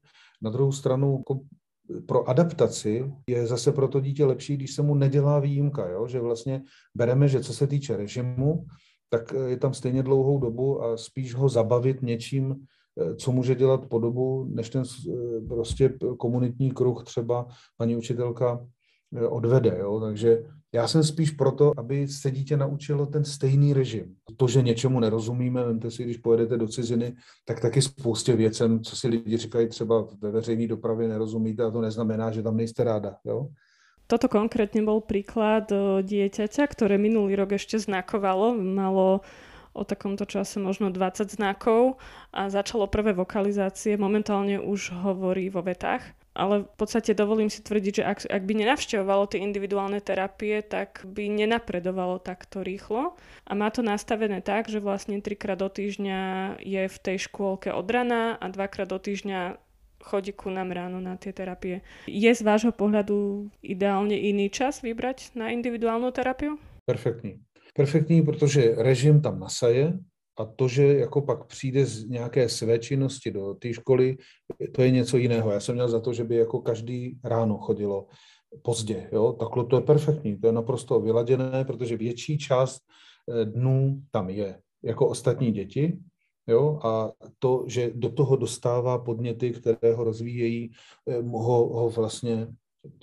[0.42, 1.40] Na druhou stranu jako
[2.06, 6.08] pro adaptaci je zase pro to dítě lepší, když se mu nedělá výjimka, jo?
[6.08, 6.64] že vlastně
[6.96, 8.66] bereme, že co se týče režimu,
[9.12, 13.56] tak eh, je tam stejně dlouhou dobu a spíš ho zabavit něčím, eh, co může
[13.56, 17.48] dělat po dobu, než ten eh, prostě komunitní kruh třeba
[17.78, 18.68] paní učitelka
[19.30, 19.78] odvede.
[19.80, 20.00] Jo?
[20.00, 20.44] Takže
[20.74, 24.16] já jsem spíš proto, aby se dítě naučilo ten stejný režim.
[24.38, 27.16] To, že něčemu nerozumíme, vemte si, když pojedete do ciziny,
[27.46, 31.82] tak taky spoustě věcem, co si lidi říkají třeba ve veřejné dopravě nerozumíte a to
[31.82, 33.16] neznamená, že tam nejste ráda.
[33.26, 33.48] Jo?
[34.12, 35.72] Toto konkrétne bol príklad
[36.04, 39.24] dieťaťa, ktoré minulý rok ešte znakovalo, malo
[39.72, 41.96] o takomto čase možno 20 znakov
[42.36, 46.04] a začalo prvé vokalizácie, momentálne už hovorí vo vetách.
[46.32, 51.04] Ale v podstate dovolím si tvrdiť, že ak, ak by nenavštevovalo tie individuálne terapie, tak
[51.04, 53.20] by nenapredovalo takto rýchlo.
[53.48, 56.20] A má to nastavené tak, že vlastne trikrát do týždňa
[56.64, 59.60] je v tej škôlke od rana a dvakrát do týždňa
[60.04, 61.82] chodí ku nám ráno na tie terapie.
[62.10, 66.58] Je z vášho pohľadu ideálne iný čas vybrať na individuálnu terapiu?
[66.86, 67.40] Perfektní.
[67.74, 69.94] Perfektní, protože režim tam nasaje
[70.40, 74.18] a to, že jako pak přijde z nějaké své činnosti do té školy,
[74.72, 75.52] to je něco jiného.
[75.52, 78.08] Já jsem měl za to, že by jako každý ráno chodilo
[78.62, 79.10] pozdě.
[79.12, 79.34] Jo?
[79.34, 84.60] Takhle to je perfektní, to je naprosto vyladěné, protože větší část eh, dnů tam je
[84.84, 85.98] jako ostatní děti
[86.48, 86.80] Jo?
[86.84, 90.72] A to, že do toho dostává podněty, které ho rozvíjejí,
[91.08, 92.48] eh, ho, ho vlastně,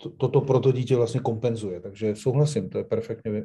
[0.02, 1.80] to, toto pro to dítě vlastně kompenzuje.
[1.80, 3.42] Takže souhlasím, to je perfektně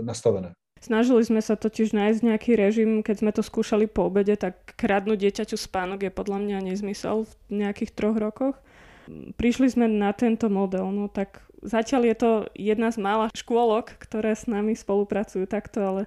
[0.00, 0.52] nastavené.
[0.82, 5.14] Snažili sme sa totiž nájsť nejaký režim, keď sme to skúšali po obede, tak kradnúť
[5.14, 7.32] dieťaťu spánok je podľa mňa nezmysel v
[7.62, 8.58] nejakých troch rokoch.
[9.38, 14.34] Prišli sme na tento model, no tak zatiaľ je to jedna z mála škôlok, ktoré
[14.34, 16.02] s nami spolupracujú takto, ale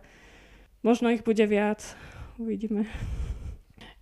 [0.84, 1.96] možno ich bude viac.
[2.36, 2.84] Uvidíme.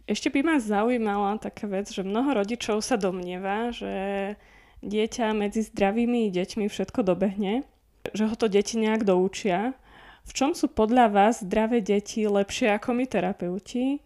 [0.09, 4.35] Ešte by ma zaujímala taká vec, že mnoho rodičov sa domnieva, že
[4.83, 7.63] dieťa medzi zdravými deťmi všetko dobehne,
[8.11, 9.77] že ho to deti nejak doučia.
[10.27, 14.03] V čom sú podľa vás zdravé deti lepšie ako my terapeuti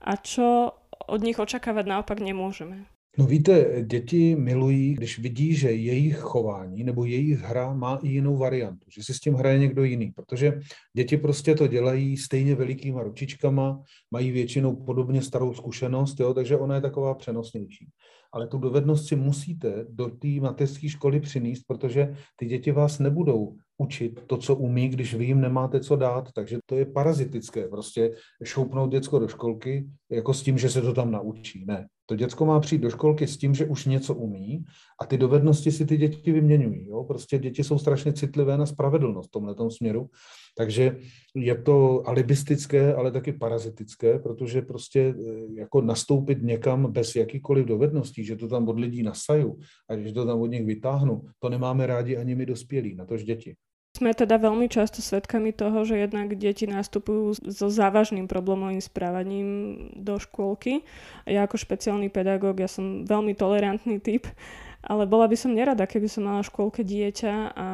[0.00, 0.76] a čo
[1.08, 2.84] od nich očakávať naopak nemôžeme?
[3.18, 8.36] No víte, děti milují, když vidí, že jejich chování nebo jejich hra má i jinou
[8.36, 10.60] variantu, že si s tím hraje někdo jiný, protože
[10.96, 16.74] děti prostě to dělají stejně velikýma ručičkama, mají většinou podobně starou zkušenost, jo, takže ona
[16.74, 17.88] je taková přenosnější.
[18.32, 23.56] Ale tu dovednost si musíte do té mateřské školy přinést, protože ty děti vás nebudou
[23.78, 26.32] učit to, co umí, když vy jim nemáte co dát.
[26.32, 28.14] Takže to je parazitické, prostě
[28.44, 31.64] šoupnout děcko do školky jako s tím, že se to tam naučí.
[31.66, 34.64] Ne, to děcko má přijít do školky s tím, že už něco umí
[35.00, 36.86] a ty dovednosti si ty děti vyměňují.
[36.88, 37.04] Jo?
[37.04, 40.10] Prostě děti jsou strašně citlivé na spravedlnost v tomhle směru,
[40.56, 40.96] takže
[41.34, 45.14] je to alibistické, ale taky parazitické, protože prostě e,
[45.54, 49.58] jako nastoupit někam bez jakýkoliv dovedností, že to tam od lidí nasaju
[49.88, 53.24] a že to tam od nich vytáhnu, to nemáme rádi ani my dospělí, na tož
[53.24, 53.54] děti.
[53.90, 59.48] Sme teda veľmi často svedkami toho, že jednak deti nastupujú so závažným problémovým správaním
[59.98, 60.86] do škôlky.
[61.26, 64.30] Ja ako špeciálny pedagóg, ja som veľmi tolerantný typ,
[64.80, 67.68] ale bola by som nerada, keby som mala v škôlke dieťa a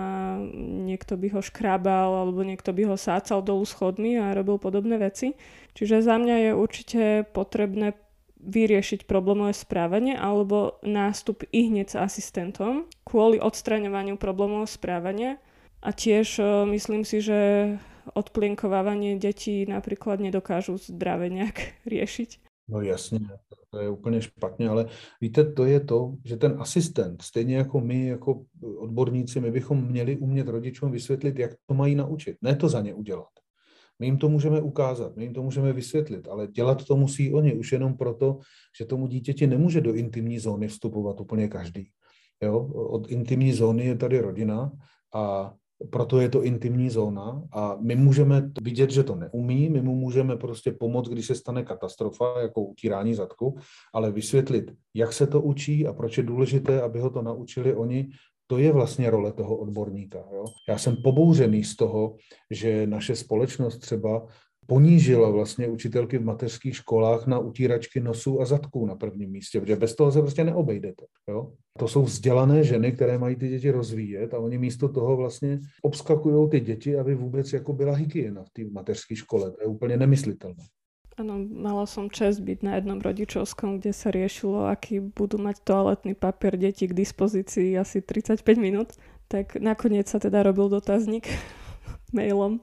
[0.89, 5.37] niekto by ho škrábal alebo niekto by ho sácal dolu schodmi a robil podobné veci.
[5.77, 7.95] Čiže za mňa je určite potrebné
[8.41, 15.39] vyriešiť problémové správanie alebo nástup i hneď s asistentom kvôli odstraňovaniu problémov správania
[15.87, 17.39] a tiež e, myslím si, že
[18.15, 21.57] odplienkovávanie detí napríklad nedokážu zdrave nejak
[21.87, 22.43] riešiť.
[22.69, 23.21] No jasně,
[23.71, 24.87] to je úplně špatně, ale
[25.21, 28.45] víte, to je to, že ten asistent, stejně jako my, jako
[28.79, 32.95] odborníci, my bychom měli umět rodičům vysvětlit, jak to mají naučit, ne to za ně
[32.95, 33.29] udělat.
[33.99, 37.55] My jim to můžeme ukázat, my jim to můžeme vysvětlit, ale dělat to musí oni
[37.55, 38.39] už jenom proto,
[38.79, 41.91] že tomu dítěti nemůže do intimní zóny vstupovat úplně každý.
[42.43, 42.59] Jo?
[42.75, 44.73] Od intimní zóny je tady rodina
[45.15, 45.55] a
[45.91, 50.37] proto je to intimní zóna a my můžeme vidět, že to neumí, my mu můžeme
[50.37, 53.59] prostě pomoct, když se stane katastrofa, jako utírání zadku,
[53.95, 58.09] ale vysvětlit, jak se to učí a proč je důležité, aby ho to naučili oni,
[58.47, 60.19] to je vlastně role toho odborníka.
[60.19, 60.45] Jo?
[60.69, 62.17] Já jsem pobouřený z toho,
[62.51, 64.27] že naše společnost třeba
[64.67, 69.77] ponížila vlastně učitelky v mateřských školách na utíračky nosů a zadků na prvním místě, protože
[69.77, 71.05] bez toho se prostě neobejdete.
[71.29, 71.53] Jo?
[71.79, 76.51] To jsou vzdělané ženy, které mají ty děti rozvíjet a oni místo toho vlastně obskakují
[76.51, 79.51] ty děti, aby vůbec jako byla hygiena v té mateřské škole.
[79.51, 80.65] To je úplně nemyslitelné.
[81.17, 86.13] Áno, mala som čest byť na jednom rodičovskom, kde sa riešilo, aký budú mať toaletný
[86.13, 89.01] papier deti k dispozícii asi 35 minút.
[89.33, 91.25] Tak nakoniec sa teda robil dotazník
[92.17, 92.61] mailom.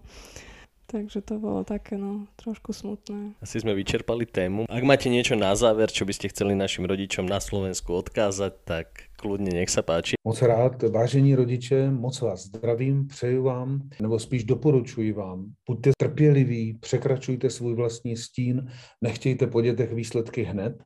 [0.94, 3.34] Takže to bolo také no, trošku smutné.
[3.42, 4.70] Asi sme vyčerpali tému.
[4.70, 9.10] Ak máte niečo na záver, čo by ste chceli našim rodičom na Slovensku odkázať, tak
[9.18, 10.22] kľudne nech sa páči.
[10.22, 16.78] Moc rád, vážení rodiče, moc vás zdravím, přeju vám, nebo spíš doporučuji vám, buďte trpěliví,
[16.78, 18.70] překračujte svůj vlastní stín,
[19.02, 20.78] nechtějte po dětech výsledky hned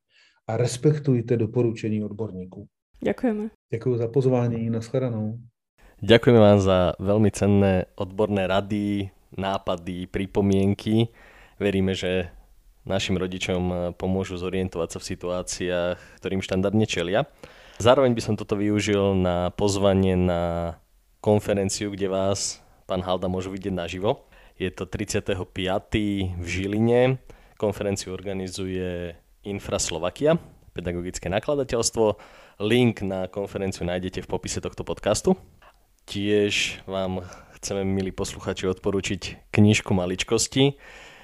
[0.48, 2.68] a respektujte doporučení odborníků.
[3.04, 3.50] Ďakujeme.
[3.74, 5.40] Děkuji za pozvání, nashledanou.
[5.98, 11.12] Ďakujeme vám za veľmi cenné odborné rady, nápady, pripomienky.
[11.58, 12.32] Veríme, že
[12.88, 17.28] našim rodičom pomôžu zorientovať sa v situáciách, ktorým štandardne čelia.
[17.78, 20.76] Zároveň by som toto využil na pozvanie na
[21.20, 24.24] konferenciu, kde vás pán Halda môžu vidieť naživo.
[24.56, 25.36] Je to 35.
[26.40, 27.20] v Žiline.
[27.60, 29.14] Konferenciu organizuje
[29.46, 30.40] Infra Slovakia,
[30.74, 32.18] pedagogické nakladateľstvo.
[32.66, 35.38] Link na konferenciu nájdete v popise tohto podcastu.
[36.10, 37.22] Tiež vám
[37.58, 40.78] chceme, milí posluchači, odporučiť knižku maličkosti,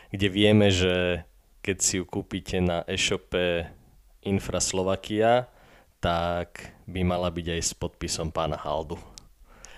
[0.09, 1.25] kde vieme, že
[1.61, 3.69] keď si ju kúpite na e-shope
[4.25, 5.47] Infra Slovakia,
[6.03, 8.99] tak by mala byť aj s podpisom pána Haldu.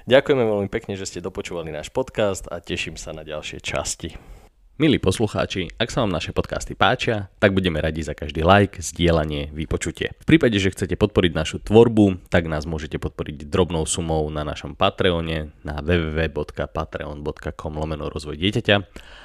[0.09, 4.34] Ďakujeme veľmi pekne, že ste dopočúvali náš podcast a teším sa na ďalšie časti.
[4.75, 9.47] Milí poslucháči, ak sa vám naše podcasty páčia, tak budeme radi za každý like, zdieľanie,
[9.55, 10.11] vypočutie.
[10.19, 14.75] V prípade, že chcete podporiť našu tvorbu, tak nás môžete podporiť drobnou sumou na našom
[14.75, 18.75] Patreone na www.patreon.com lomeno rozvoj dieťaťa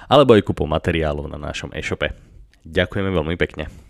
[0.06, 2.14] alebo aj kúpou materiálov na našom e-shope.
[2.62, 3.89] Ďakujeme veľmi pekne.